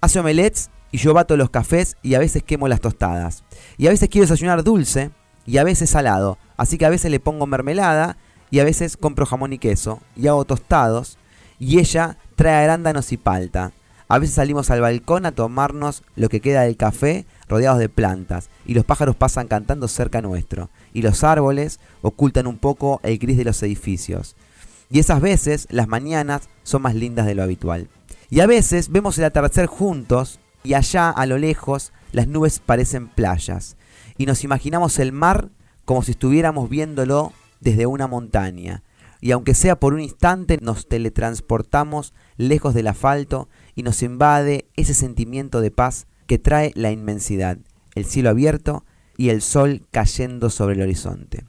Hace 0.00 0.20
omelets 0.20 0.70
y 0.90 0.98
yo 0.98 1.14
bato 1.14 1.36
los 1.36 1.50
cafés 1.50 1.96
y 2.02 2.14
a 2.14 2.18
veces 2.18 2.42
quemo 2.42 2.68
las 2.68 2.80
tostadas. 2.80 3.44
Y 3.78 3.86
a 3.86 3.90
veces 3.90 4.08
quiero 4.08 4.26
desayunar 4.26 4.64
dulce 4.64 5.10
y 5.46 5.58
a 5.58 5.64
veces 5.64 5.90
salado. 5.90 6.38
Así 6.56 6.76
que 6.76 6.86
a 6.86 6.90
veces 6.90 7.10
le 7.10 7.20
pongo 7.20 7.46
mermelada 7.46 8.16
y 8.50 8.60
a 8.60 8.64
veces 8.64 8.96
compro 8.96 9.26
jamón 9.26 9.52
y 9.52 9.58
queso 9.58 10.00
y 10.16 10.26
hago 10.26 10.44
tostados 10.44 11.18
y 11.58 11.78
ella 11.78 12.18
trae 12.36 12.64
arándanos 12.64 13.12
y 13.12 13.16
palta. 13.16 13.72
A 14.12 14.18
veces 14.18 14.34
salimos 14.34 14.68
al 14.68 14.82
balcón 14.82 15.24
a 15.24 15.32
tomarnos 15.32 16.02
lo 16.16 16.28
que 16.28 16.42
queda 16.42 16.64
del 16.64 16.76
café 16.76 17.24
rodeados 17.48 17.78
de 17.78 17.88
plantas 17.88 18.50
y 18.66 18.74
los 18.74 18.84
pájaros 18.84 19.16
pasan 19.16 19.48
cantando 19.48 19.88
cerca 19.88 20.20
nuestro 20.20 20.68
y 20.92 21.00
los 21.00 21.24
árboles 21.24 21.80
ocultan 22.02 22.46
un 22.46 22.58
poco 22.58 23.00
el 23.04 23.16
gris 23.16 23.38
de 23.38 23.44
los 23.44 23.62
edificios. 23.62 24.36
Y 24.90 24.98
esas 24.98 25.22
veces 25.22 25.66
las 25.70 25.88
mañanas 25.88 26.50
son 26.62 26.82
más 26.82 26.94
lindas 26.94 27.24
de 27.24 27.34
lo 27.34 27.42
habitual. 27.42 27.88
Y 28.28 28.40
a 28.40 28.46
veces 28.46 28.90
vemos 28.90 29.16
el 29.16 29.24
atardecer 29.24 29.64
juntos 29.64 30.40
y 30.62 30.74
allá 30.74 31.08
a 31.08 31.24
lo 31.24 31.38
lejos 31.38 31.94
las 32.12 32.28
nubes 32.28 32.58
parecen 32.58 33.08
playas 33.08 33.78
y 34.18 34.26
nos 34.26 34.44
imaginamos 34.44 34.98
el 34.98 35.12
mar 35.12 35.48
como 35.86 36.02
si 36.02 36.10
estuviéramos 36.10 36.68
viéndolo 36.68 37.32
desde 37.60 37.86
una 37.86 38.08
montaña. 38.08 38.82
Y 39.22 39.30
aunque 39.30 39.54
sea 39.54 39.80
por 39.80 39.94
un 39.94 40.00
instante 40.00 40.58
nos 40.60 40.86
teletransportamos 40.86 42.12
lejos 42.36 42.74
del 42.74 42.88
asfalto 42.88 43.48
y 43.74 43.82
nos 43.82 44.02
invade 44.02 44.66
ese 44.76 44.94
sentimiento 44.94 45.60
de 45.60 45.70
paz 45.70 46.06
que 46.26 46.38
trae 46.38 46.72
la 46.74 46.90
inmensidad, 46.90 47.58
el 47.94 48.04
cielo 48.04 48.30
abierto 48.30 48.84
y 49.16 49.28
el 49.30 49.42
sol 49.42 49.86
cayendo 49.90 50.50
sobre 50.50 50.74
el 50.74 50.82
horizonte. 50.82 51.44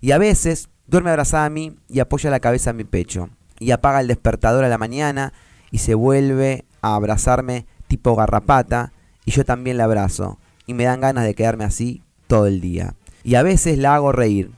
Y 0.00 0.12
a 0.12 0.18
veces 0.18 0.68
duerme 0.86 1.10
abrazada 1.10 1.44
a 1.44 1.50
mí 1.50 1.76
y 1.88 2.00
apoya 2.00 2.30
la 2.30 2.40
cabeza 2.40 2.70
en 2.70 2.76
mi 2.76 2.84
pecho 2.84 3.30
y 3.58 3.70
apaga 3.70 4.00
el 4.00 4.08
despertador 4.08 4.64
a 4.64 4.68
la 4.68 4.78
mañana 4.78 5.32
y 5.70 5.78
se 5.78 5.94
vuelve 5.94 6.64
a 6.80 6.94
abrazarme 6.94 7.66
tipo 7.88 8.14
garrapata 8.16 8.92
y 9.24 9.32
yo 9.32 9.44
también 9.44 9.76
la 9.76 9.84
abrazo 9.84 10.38
y 10.66 10.74
me 10.74 10.84
dan 10.84 11.00
ganas 11.00 11.24
de 11.24 11.34
quedarme 11.34 11.64
así 11.64 12.02
todo 12.26 12.46
el 12.46 12.60
día. 12.60 12.94
Y 13.24 13.34
a 13.34 13.42
veces 13.42 13.78
la 13.78 13.94
hago 13.94 14.12
reír 14.12 14.50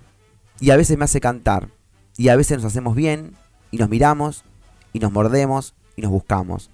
y 0.61 0.70
a 0.70 0.76
veces 0.76 0.98
me 0.98 1.04
hace 1.04 1.20
cantar 1.20 1.68
y 2.16 2.28
a 2.28 2.37
veces 2.37 2.59
nos 2.59 2.66
hacemos 2.66 2.94
bien 2.94 3.35
y 3.70 3.78
nos 3.78 3.88
miramos 3.88 4.44
y 4.92 4.98
nos 4.98 5.12
mordemos 5.12 5.74
y 5.96 6.02
nos 6.02 6.11
buscamos. 6.11 6.70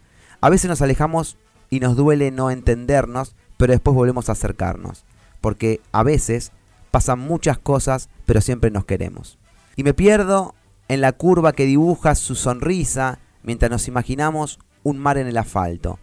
A 0.46 0.48
veces 0.48 0.68
nos 0.68 0.80
alejamos 0.80 1.38
y 1.70 1.80
nos 1.80 1.96
duele 1.96 2.30
no 2.30 2.52
entendernos, 2.52 3.34
pero 3.56 3.72
después 3.72 3.96
volvemos 3.96 4.28
a 4.28 4.32
acercarnos, 4.32 5.04
porque 5.40 5.80
a 5.90 6.04
veces 6.04 6.52
pasan 6.92 7.18
muchas 7.18 7.58
cosas, 7.58 8.08
pero 8.26 8.40
siempre 8.40 8.70
nos 8.70 8.84
queremos. 8.84 9.40
Y 9.74 9.82
me 9.82 9.92
pierdo 9.92 10.54
en 10.86 11.00
la 11.00 11.10
curva 11.10 11.52
que 11.52 11.66
dibuja 11.66 12.14
su 12.14 12.36
sonrisa 12.36 13.18
mientras 13.42 13.72
nos 13.72 13.88
imaginamos 13.88 14.60
un 14.84 14.98
mar 14.98 15.18
en 15.18 15.26
el 15.26 15.36
asfalto. 15.36 15.98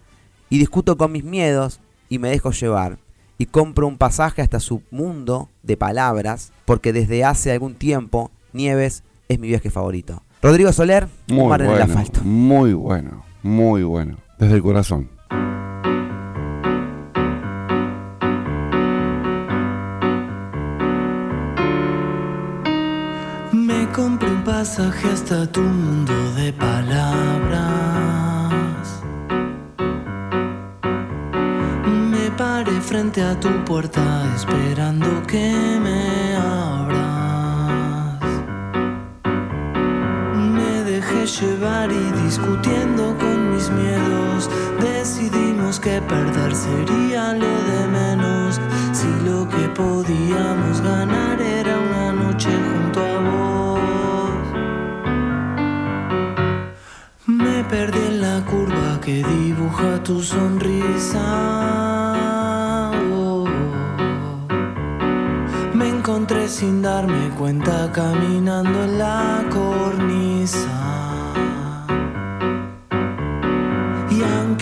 Y 0.49 0.59
discuto 0.59 0.97
con 0.97 1.13
mis 1.13 1.23
miedos 1.23 1.79
y 2.09 2.19
me 2.19 2.29
dejo 2.29 2.51
llevar. 2.51 2.99
Y 3.37 3.45
compro 3.45 3.87
un 3.87 3.97
pasaje 3.97 4.41
hasta 4.41 4.59
su 4.59 4.83
mundo 4.91 5.51
de 5.61 5.77
palabras, 5.77 6.51
porque 6.65 6.91
desde 6.91 7.23
hace 7.23 7.53
algún 7.53 7.75
tiempo 7.75 8.29
Nieves 8.51 9.05
es 9.29 9.39
mi 9.39 9.47
viaje 9.47 9.69
favorito. 9.69 10.21
Rodrigo 10.41 10.73
Soler, 10.73 11.07
un 11.29 11.37
Muy 11.37 11.47
mar 11.47 11.61
en 11.61 11.69
el 11.69 11.81
asfalto. 11.81 12.19
Muy 12.25 12.73
bueno. 12.73 13.23
Muy 13.41 13.83
bueno. 13.83 14.22
Desde 14.43 14.57
el 14.57 14.61
corazón. 14.61 15.09
Me 23.53 23.87
compré 23.95 24.29
un 24.29 24.43
pasaje 24.43 25.07
hasta 25.13 25.49
tu 25.49 25.61
mundo 25.61 26.13
de 26.35 26.51
palabras. 26.51 27.63
Me 32.11 32.29
paré 32.31 32.81
frente 32.81 33.23
a 33.23 33.39
tu 33.39 33.47
puerta 33.63 34.03
esperando 34.35 35.07
que 35.25 35.79
me 35.85 36.35
abras. 36.35 38.19
Me 40.35 40.83
dejé 40.91 41.25
llevar 41.27 41.89
y 41.89 42.11
discutiendo 42.25 43.17
con 43.17 43.42
mis 43.63 43.71
miedos 43.71 44.49
decidimos 44.81 45.79
que 45.79 46.01
perder 46.01 46.53
sería 46.55 47.33
lo 47.33 47.47
de 47.47 47.87
menos. 47.87 48.59
Si 48.91 49.07
lo 49.25 49.47
que 49.47 49.69
podíamos 49.69 50.81
ganar 50.81 51.39
era 51.41 51.77
una 51.79 52.11
noche 52.11 52.49
junto 52.49 52.99
a 52.99 53.19
vos. 53.19 54.45
Me 57.25 57.63
perdí 57.65 57.99
en 58.07 58.21
la 58.21 58.43
curva 58.45 58.99
que 59.01 59.23
dibuja 59.23 60.03
tu 60.03 60.21
sonrisa. 60.21 61.21
Me 65.73 65.89
encontré 65.89 66.49
sin 66.49 66.81
darme 66.81 67.29
cuenta 67.37 67.89
caminando 67.93 68.83
en 68.83 68.97
la 68.97 69.45
cornisa. 69.49 71.12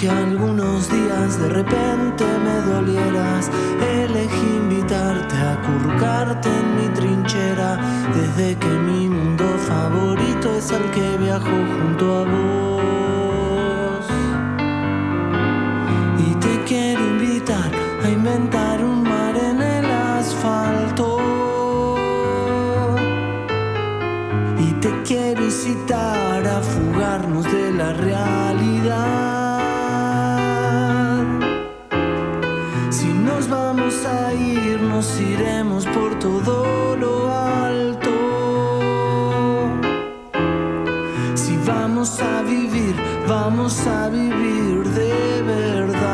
Aunque 0.01 0.19
algunos 0.19 0.89
días 0.89 1.39
de 1.39 1.47
repente 1.49 2.25
me 2.43 2.73
dolieras, 2.73 3.51
elegí 3.99 4.47
invitarte 4.47 5.35
a 5.35 5.53
acurrucarte 5.53 6.49
en 6.49 6.75
mi 6.75 6.87
trinchera. 6.95 7.77
Desde 8.11 8.57
que 8.57 8.67
mi 8.67 9.09
mundo 9.09 9.45
favorito 9.59 10.55
es 10.55 10.71
el 10.71 10.89
que 10.89 11.17
viajo 11.19 11.45
junto 11.45 12.17
a 12.17 12.23
vos. 12.23 14.05
Y 16.17 16.33
te 16.33 16.63
quiero 16.63 17.01
invitar 17.05 17.71
a 18.03 18.09
inventar 18.09 18.83
un 18.83 19.03
mar 19.03 19.35
en 19.37 19.61
el 19.61 19.85
asfalto. 19.85 21.19
Y 24.57 24.73
te 24.81 24.89
quiero 25.03 25.43
incitar 25.43 26.47
a 26.47 26.59
fugarnos 26.63 27.43
de 27.43 27.71
la 27.73 27.93
realidad. 27.93 29.20
A 42.37 42.41
vivir, 42.43 42.95
vamos 43.27 43.85
a 43.87 44.09
vivir 44.09 44.83
de 44.89 45.41
verdad. 45.43 46.11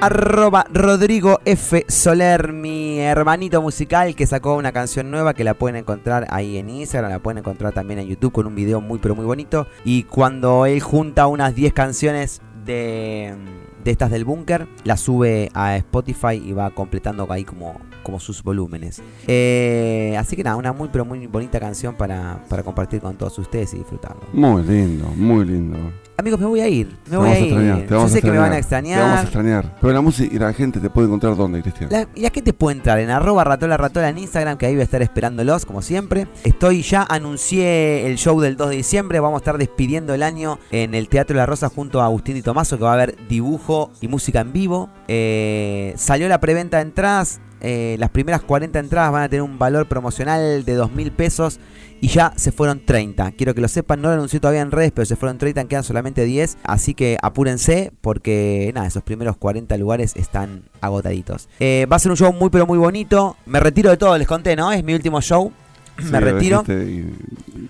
Arroba 0.00 0.64
Rodrigo 0.72 1.40
F. 1.44 1.84
Soler, 1.88 2.52
hermanito 2.98 3.62
musical 3.62 4.14
que 4.14 4.26
sacó 4.26 4.56
una 4.56 4.72
canción 4.72 5.10
nueva 5.10 5.34
que 5.34 5.44
la 5.44 5.54
pueden 5.54 5.76
encontrar 5.76 6.26
ahí 6.30 6.58
en 6.58 6.70
Instagram, 6.70 7.10
la 7.10 7.18
pueden 7.18 7.38
encontrar 7.38 7.72
también 7.72 8.00
en 8.00 8.06
YouTube 8.06 8.32
con 8.32 8.46
un 8.46 8.54
video 8.54 8.80
muy 8.80 8.98
pero 8.98 9.14
muy 9.14 9.24
bonito. 9.24 9.66
Y 9.84 10.04
cuando 10.04 10.66
él 10.66 10.80
junta 10.80 11.26
unas 11.26 11.54
10 11.54 11.72
canciones 11.72 12.42
de, 12.64 13.34
de 13.82 13.90
estas 13.90 14.10
del 14.10 14.24
búnker, 14.24 14.68
las 14.84 15.00
sube 15.00 15.50
a 15.54 15.76
Spotify 15.76 16.34
y 16.34 16.52
va 16.52 16.70
completando 16.70 17.26
ahí 17.30 17.44
como, 17.44 17.80
como 18.08 18.18
sus 18.18 18.42
volúmenes. 18.42 19.02
Eh, 19.26 20.16
así 20.18 20.34
que 20.34 20.42
nada, 20.42 20.56
una 20.56 20.72
muy 20.72 20.88
pero 20.90 21.04
muy 21.04 21.26
bonita 21.26 21.60
canción 21.60 21.94
para, 21.94 22.42
para 22.48 22.62
compartir 22.62 23.02
con 23.02 23.16
todos 23.18 23.38
ustedes 23.38 23.74
y 23.74 23.78
disfrutarlo. 23.78 24.22
Muy 24.32 24.62
lindo, 24.62 25.06
muy 25.14 25.44
lindo. 25.44 25.76
Amigos, 26.16 26.40
me 26.40 26.46
voy 26.46 26.60
a 26.60 26.68
ir. 26.68 26.88
Me 27.04 27.10
Te 27.10 27.16
voy 27.18 27.28
a 27.28 27.38
ir. 27.38 27.44
extrañar, 27.44 27.80
te 27.82 27.88
Yo 27.90 27.96
vamos 27.96 28.12
sé 28.12 28.18
a 28.18 28.20
que 28.22 28.30
me 28.30 28.38
van 28.38 28.52
a 28.52 28.58
extrañar, 28.58 28.98
Te 28.98 29.02
vamos 29.04 29.18
a 29.18 29.22
extrañar. 29.22 29.76
Pero 29.78 29.92
la 29.92 30.00
música 30.00 30.34
y 30.34 30.38
la 30.38 30.52
gente 30.54 30.80
te 30.80 30.88
puede 30.88 31.06
encontrar 31.06 31.36
dónde, 31.36 31.60
Cristian. 31.60 31.90
La, 31.90 32.08
y 32.14 32.22
la 32.22 32.30
gente 32.30 32.52
puede 32.54 32.78
entrar 32.78 32.98
en 32.98 33.10
arroba 33.10 33.44
ratola 33.44 33.76
ratola 33.76 34.08
en 34.08 34.16
Instagram, 34.18 34.56
que 34.56 34.64
ahí 34.64 34.72
voy 34.72 34.80
a 34.80 34.84
estar 34.84 35.02
esperándolos, 35.02 35.66
como 35.66 35.82
siempre. 35.82 36.26
Estoy 36.44 36.80
ya, 36.80 37.06
anuncié 37.08 38.06
el 38.06 38.16
show 38.16 38.40
del 38.40 38.56
2 38.56 38.70
de 38.70 38.76
diciembre. 38.76 39.20
Vamos 39.20 39.36
a 39.36 39.42
estar 39.42 39.58
despidiendo 39.58 40.14
el 40.14 40.22
año 40.22 40.58
en 40.70 40.94
el 40.94 41.08
Teatro 41.08 41.36
La 41.36 41.44
Rosa 41.44 41.68
junto 41.68 42.00
a 42.00 42.06
Agustín 42.06 42.36
y 42.38 42.42
Tomaso, 42.42 42.78
que 42.78 42.84
va 42.84 42.90
a 42.90 42.94
haber 42.94 43.28
dibujo 43.28 43.90
y 44.00 44.08
música 44.08 44.40
en 44.40 44.52
vivo. 44.52 44.88
Eh, 45.06 45.92
salió 45.96 46.26
la 46.28 46.40
preventa 46.40 46.78
de 46.78 46.84
entradas. 46.84 47.40
Eh, 47.60 47.96
las 47.98 48.10
primeras 48.10 48.42
40 48.42 48.78
entradas 48.78 49.12
van 49.12 49.22
a 49.24 49.28
tener 49.28 49.42
un 49.42 49.58
valor 49.58 49.86
promocional 49.88 50.64
de 50.64 50.74
2 50.74 50.92
mil 50.92 51.10
pesos 51.12 51.58
y 52.00 52.08
ya 52.08 52.32
se 52.36 52.52
fueron 52.52 52.84
30. 52.84 53.32
Quiero 53.32 53.54
que 53.54 53.60
lo 53.60 53.66
sepan, 53.68 54.00
no 54.00 54.08
lo 54.08 54.14
anuncié 54.14 54.38
todavía 54.38 54.60
en 54.60 54.70
redes, 54.70 54.92
pero 54.94 55.04
se 55.04 55.16
fueron 55.16 55.36
30, 55.38 55.64
quedan 55.64 55.82
solamente 55.82 56.24
10. 56.24 56.58
Así 56.62 56.94
que 56.94 57.18
apúrense 57.22 57.92
porque 58.00 58.70
nada, 58.74 58.86
esos 58.86 59.02
primeros 59.02 59.36
40 59.36 59.76
lugares 59.78 60.14
están 60.14 60.62
agotaditos. 60.80 61.48
Eh, 61.58 61.86
va 61.90 61.96
a 61.96 61.98
ser 61.98 62.10
un 62.12 62.16
show 62.16 62.32
muy 62.32 62.50
pero 62.50 62.66
muy 62.66 62.78
bonito. 62.78 63.36
Me 63.46 63.58
retiro 63.58 63.90
de 63.90 63.96
todo, 63.96 64.16
les 64.16 64.28
conté, 64.28 64.54
¿no? 64.54 64.70
Es 64.72 64.84
mi 64.84 64.94
último 64.94 65.20
show. 65.20 65.52
Sí, 65.98 66.04
Me 66.12 66.20
retiro. 66.20 66.62
y- 66.68 67.12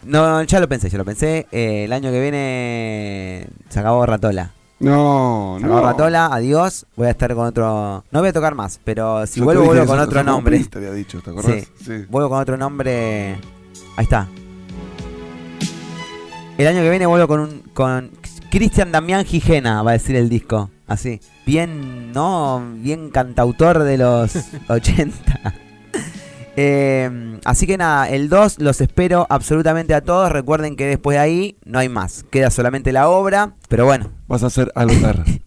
No, 0.05 0.43
ya 0.43 0.61
lo 0.61 0.69
pensé, 0.69 0.91
ya 0.91 0.99
lo 0.99 1.05
pensé. 1.07 1.47
Eh, 1.51 1.85
el 1.85 1.93
año 1.95 2.11
que 2.11 2.21
viene 2.21 3.47
se 3.71 3.81
acabó 3.81 4.05
Ratola. 4.05 4.53
No, 4.81 5.59
no. 5.59 5.81
Ratola, 5.81 6.27
adiós. 6.27 6.87
Voy 6.97 7.09
a 7.09 7.11
estar 7.11 7.35
con 7.35 7.47
otro. 7.47 8.05
No 8.11 8.21
voy 8.21 8.29
a 8.29 8.33
tocar 8.33 8.55
más, 8.55 8.81
pero 8.85 9.27
si 9.27 9.41
Yo 9.41 9.45
vuelvo, 9.45 9.65
vuelvo 9.65 9.87
con 9.87 9.99
otro 9.99 10.23
nombre. 10.23 10.63
Te 10.65 10.79
había 10.79 10.93
dicho, 10.93 11.21
¿te 11.21 11.31
acordás? 11.31 11.67
Sí. 11.85 12.05
Vuelvo 12.09 12.29
con 12.31 12.39
otro 12.41 12.57
nombre. 12.57 13.33
Ahí 13.97 14.05
está. 14.05 14.29
El 16.57 16.67
año 16.67 16.81
que 16.83 16.91
viene 16.91 17.07
vuelvo 17.07 17.27
con 17.29 17.41
un. 17.41 17.63
con 17.75 18.11
Cristian 18.51 18.93
Damián 18.93 19.25
Gijena, 19.25 19.83
va 19.83 19.91
a 19.91 19.95
decir 19.95 20.17
el 20.17 20.29
disco. 20.29 20.71
Así. 20.87 21.21
Bien, 21.45 22.13
¿no? 22.13 22.63
Bien 22.77 23.11
cantautor 23.11 23.83
de 23.83 23.99
los 23.99 24.33
80. 24.69 25.55
Eh, 26.61 27.39
así 27.45 27.69
que 27.69 27.79
nada, 27.79 28.09
el 28.09 28.29
2 28.29 28.59
los 28.59 28.81
espero 28.81 29.29
absolutamente 29.31 29.95
a 29.95 30.01
todos. 30.01 30.33
Recuerden 30.33 30.75
que 30.75 30.87
después 30.87 31.15
de 31.15 31.21
ahí 31.21 31.57
no 31.65 31.79
hay 31.79 31.89
más. 31.89 32.25
Queda 32.33 32.51
solamente 32.51 32.91
la 32.91 33.09
obra. 33.09 33.55
Pero 33.69 33.85
bueno, 33.85 34.11
Vas 34.27 34.43
a 34.43 34.47
hacer 34.49 34.73
alotar. 34.75 35.25
sí, 35.25 35.41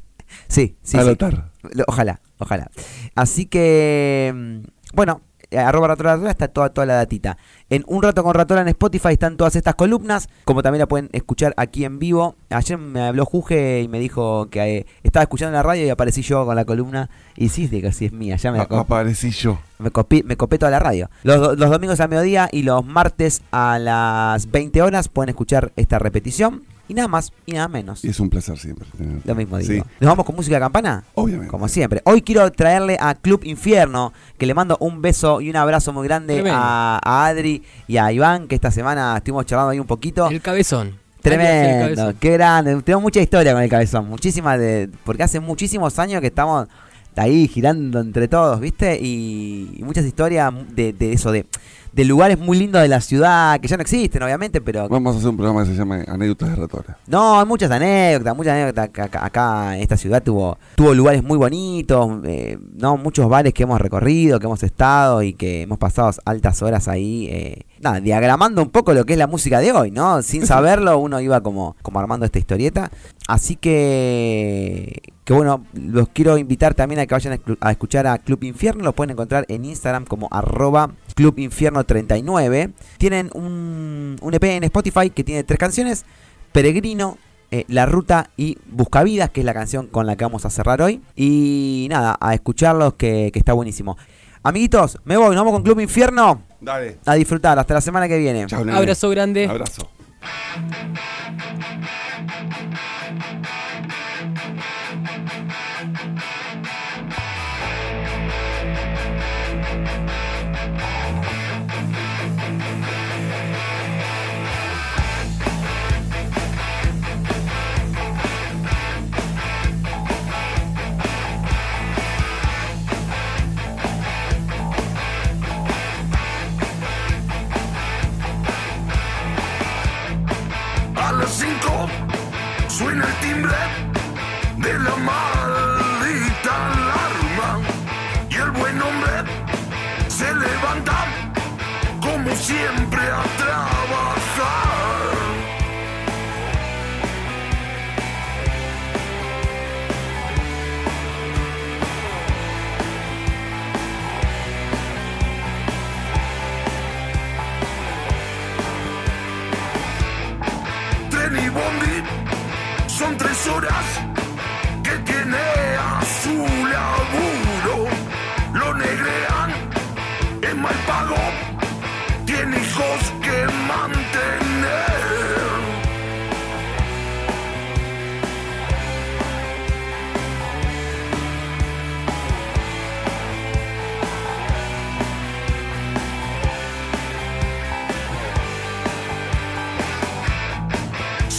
sí. 0.47 0.75
sí. 0.83 0.97
alotar. 0.97 1.51
Lo- 1.73 1.83
Ojalá, 1.87 2.21
ojalá. 2.37 2.71
Así 3.13 3.45
que, 3.45 4.31
mm, 4.33 4.67
bueno, 4.93 5.19
arroba 5.57 5.89
Ratola 5.89 6.13
Ratola 6.13 6.31
está 6.31 6.47
toda, 6.47 6.69
toda 6.69 6.85
la 6.87 6.95
datita. 6.95 7.37
En 7.69 7.83
Un 7.87 8.03
Rato 8.03 8.23
con 8.23 8.33
Ratola 8.33 8.61
en 8.61 8.67
Spotify 8.69 9.09
están 9.09 9.37
todas 9.37 9.55
estas 9.55 9.75
columnas, 9.75 10.29
como 10.45 10.63
también 10.63 10.79
la 10.79 10.87
pueden 10.87 11.09
escuchar 11.13 11.53
aquí 11.57 11.85
en 11.85 11.99
vivo. 11.99 12.35
Ayer 12.49 12.77
me 12.77 13.01
habló 13.01 13.25
Juge 13.25 13.81
y 13.81 13.87
me 13.87 13.99
dijo 13.99 14.49
que 14.49 14.77
eh, 14.77 14.85
estaba 15.03 15.23
escuchando 15.23 15.53
la 15.53 15.63
radio 15.63 15.85
y 15.85 15.89
aparecí 15.89 16.21
yo 16.21 16.45
con 16.45 16.55
la 16.55 16.65
columna. 16.65 17.09
Y 17.35 17.49
sí, 17.49 17.67
digo, 17.67 17.91
sí 17.91 18.05
es 18.05 18.11
mía, 18.11 18.35
ya 18.37 18.51
me 18.51 18.59
la 18.59 18.63
aparecí 18.63 19.31
yo. 19.31 19.59
me, 19.79 19.91
copié, 19.91 20.23
me 20.23 20.37
copé 20.37 20.57
toda 20.57 20.71
la 20.71 20.79
radio. 20.79 21.09
Los, 21.23 21.57
los 21.57 21.69
domingos 21.69 21.99
al 21.99 22.09
mediodía 22.09 22.49
y 22.51 22.63
los 22.63 22.85
martes 22.85 23.41
a 23.51 23.79
las 23.79 24.49
20 24.51 24.81
horas 24.81 25.09
pueden 25.09 25.29
escuchar 25.29 25.71
esta 25.75 25.99
repetición. 25.99 26.63
Y 26.91 26.93
nada 26.93 27.07
más 27.07 27.31
y 27.45 27.53
nada 27.53 27.69
menos. 27.69 28.03
Y 28.03 28.09
es 28.09 28.19
un 28.19 28.29
placer 28.29 28.57
siempre. 28.59 28.85
tenerte. 28.97 29.25
Lo 29.25 29.33
mismo 29.33 29.57
digo. 29.57 29.85
Sí, 29.85 29.89
¿Nos 30.01 30.09
vamos 30.09 30.25
con 30.25 30.35
música 30.35 30.57
de 30.57 30.59
campana? 30.59 31.05
obviamente. 31.15 31.49
Como 31.49 31.69
siempre. 31.69 32.01
Hoy 32.03 32.21
quiero 32.21 32.51
traerle 32.51 32.97
a 32.99 33.15
Club 33.15 33.45
Infierno, 33.45 34.11
que 34.37 34.45
le 34.45 34.53
mando 34.53 34.75
un 34.81 35.01
beso 35.01 35.39
y 35.39 35.49
un 35.49 35.55
abrazo 35.55 35.93
muy 35.93 36.05
grande 36.05 36.43
a, 36.51 36.99
a 37.01 37.27
Adri 37.27 37.63
y 37.87 37.95
a 37.95 38.11
Iván, 38.11 38.49
que 38.49 38.55
esta 38.55 38.71
semana 38.71 39.15
estuvimos 39.15 39.45
charlando 39.45 39.71
ahí 39.71 39.79
un 39.79 39.87
poquito. 39.87 40.29
El 40.29 40.41
cabezón. 40.41 40.87
El 40.89 41.21
Tremendo, 41.21 41.95
cabezón. 41.95 42.17
qué 42.19 42.31
grande. 42.33 42.81
Tengo 42.81 42.99
mucha 42.99 43.21
historia 43.21 43.53
con 43.53 43.61
el 43.61 43.69
cabezón, 43.69 44.09
muchísimas 44.09 44.59
de. 44.59 44.89
Porque 45.05 45.23
hace 45.23 45.39
muchísimos 45.39 45.97
años 45.97 46.19
que 46.19 46.27
estamos 46.27 46.67
ahí 47.15 47.47
girando 47.47 48.01
entre 48.01 48.27
todos, 48.27 48.59
¿viste? 48.59 48.97
Y, 49.01 49.75
y 49.77 49.83
muchas 49.83 50.03
historias 50.03 50.51
de, 50.75 50.91
de 50.91 51.13
eso, 51.13 51.31
de, 51.31 51.45
de 51.93 52.05
lugares 52.05 52.39
muy 52.39 52.57
lindos 52.57 52.81
de 52.81 52.87
la 52.87 53.01
ciudad, 53.01 53.59
que 53.59 53.67
ya 53.67 53.75
no 53.77 53.81
existen, 53.81 54.23
obviamente, 54.23 54.61
pero 54.61 54.87
Vamos 54.87 55.13
a 55.15 55.17
hacer 55.19 55.29
un 55.29 55.37
programa 55.37 55.63
que 55.63 55.71
se 55.71 55.75
llama 55.75 56.03
Anécdotas 56.07 56.49
de 56.49 56.55
Ratola. 56.55 56.97
no, 57.07 57.39
hay 57.39 57.45
muchas 57.45 57.69
anécdotas, 57.69 58.35
muchas 58.35 58.53
anécdotas. 58.53 58.85
Acá, 58.85 59.03
acá- 59.05 59.25
acá 59.25 59.75
en 59.75 59.81
esta 59.81 59.97
ciudad 59.97 60.23
tuvo, 60.23 60.57
tuvo 60.75 60.93
lugares 60.93 61.21
muy 61.23 61.37
bonitos, 61.37 62.09
eh, 62.25 62.57
no, 62.77 62.95
muchos 62.97 63.27
bares 63.29 63.53
que 63.53 63.63
hemos 63.63 63.79
recorrido, 63.81 64.39
que 64.39 64.45
hemos 64.45 64.63
estado 64.63 65.21
y 65.21 65.33
que 65.33 65.63
hemos 65.63 65.77
pasado 65.79 66.11
altas 66.25 66.61
horas 66.61 66.87
ahí, 66.87 67.27
eh, 67.29 67.65
nada, 67.81 67.99
diagramando 67.99 68.61
un 68.61 68.69
poco 68.69 68.93
lo 68.93 69.05
que 69.05 69.13
es 69.13 69.19
la 69.19 69.27
música 69.27 69.59
de 69.59 69.71
hoy, 69.71 69.91
¿no? 69.91 70.21
Sin 70.21 70.45
saberlo, 70.45 70.97
uno 70.99 71.19
iba 71.19 71.41
como, 71.41 71.75
como 71.81 71.99
armando 71.99 72.25
esta 72.25 72.39
historieta. 72.39 72.91
Así 73.27 73.55
que, 73.55 75.01
que 75.23 75.33
bueno, 75.33 75.65
los 75.73 76.09
quiero 76.09 76.37
invitar 76.37 76.73
también 76.73 76.99
a 76.99 77.05
que 77.05 77.13
vayan 77.15 77.33
a, 77.33 77.37
escu- 77.37 77.57
a 77.61 77.71
escuchar 77.71 78.07
a 78.07 78.17
Club 78.17 78.43
Infierno, 78.43 78.83
lo 78.83 78.93
pueden 78.93 79.11
encontrar 79.11 79.45
en 79.47 79.65
Instagram 79.65 80.05
como 80.05 80.27
arroba 80.31 80.91
Club 81.15 81.39
Infierno 81.39 81.83
39. 81.83 82.71
Tienen 82.97 83.29
un, 83.33 84.15
un 84.21 84.33
EP 84.33 84.43
en 84.43 84.63
Spotify 84.65 85.09
que 85.09 85.23
tiene 85.23 85.43
tres 85.43 85.59
canciones. 85.59 86.05
Peregrino, 86.51 87.17
eh, 87.51 87.63
La 87.67 87.85
Ruta 87.85 88.29
y 88.37 88.57
Buscavidas, 88.69 89.29
que 89.29 89.39
es 89.41 89.45
la 89.45 89.53
canción 89.53 89.87
con 89.87 90.05
la 90.05 90.15
que 90.15 90.25
vamos 90.25 90.45
a 90.45 90.49
cerrar 90.49 90.81
hoy. 90.81 91.01
Y 91.15 91.87
nada, 91.89 92.17
a 92.19 92.33
escucharlos 92.33 92.95
que, 92.95 93.29
que 93.31 93.39
está 93.39 93.53
buenísimo. 93.53 93.97
Amiguitos, 94.43 94.97
me 95.05 95.17
voy, 95.17 95.27
nos 95.35 95.37
vamos 95.45 95.53
con 95.53 95.63
Club 95.63 95.79
Infierno 95.79 96.41
Dale. 96.61 96.97
a 97.05 97.15
disfrutar. 97.15 97.57
Hasta 97.59 97.73
la 97.73 97.81
semana 97.81 98.07
que 98.07 98.17
viene. 98.17 98.45
Chao, 98.45 98.63
nene. 98.63 98.77
Abrazo 98.77 99.09
grande. 99.09 99.45
Abrazo. 99.45 99.89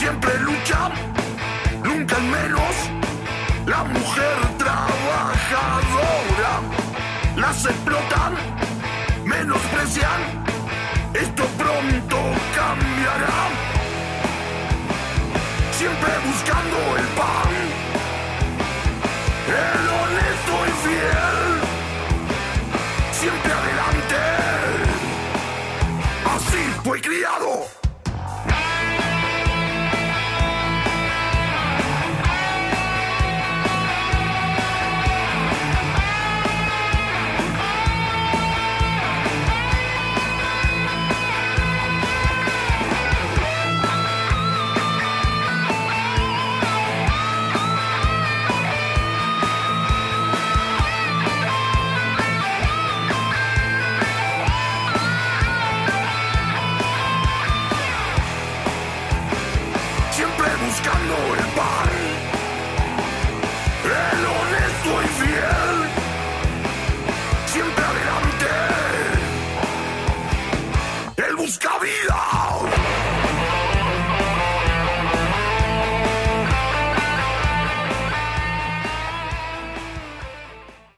Siempre 0.02 0.36
luchan, 0.40 0.90
nunca 1.84 2.16
en 2.16 2.30
menos. 2.30 2.74
La 3.66 3.84
mujer 3.84 4.36
trabajadora 4.58 6.60
las 7.36 7.64
explotan, 7.66 8.34
menosprecian. 9.24 10.41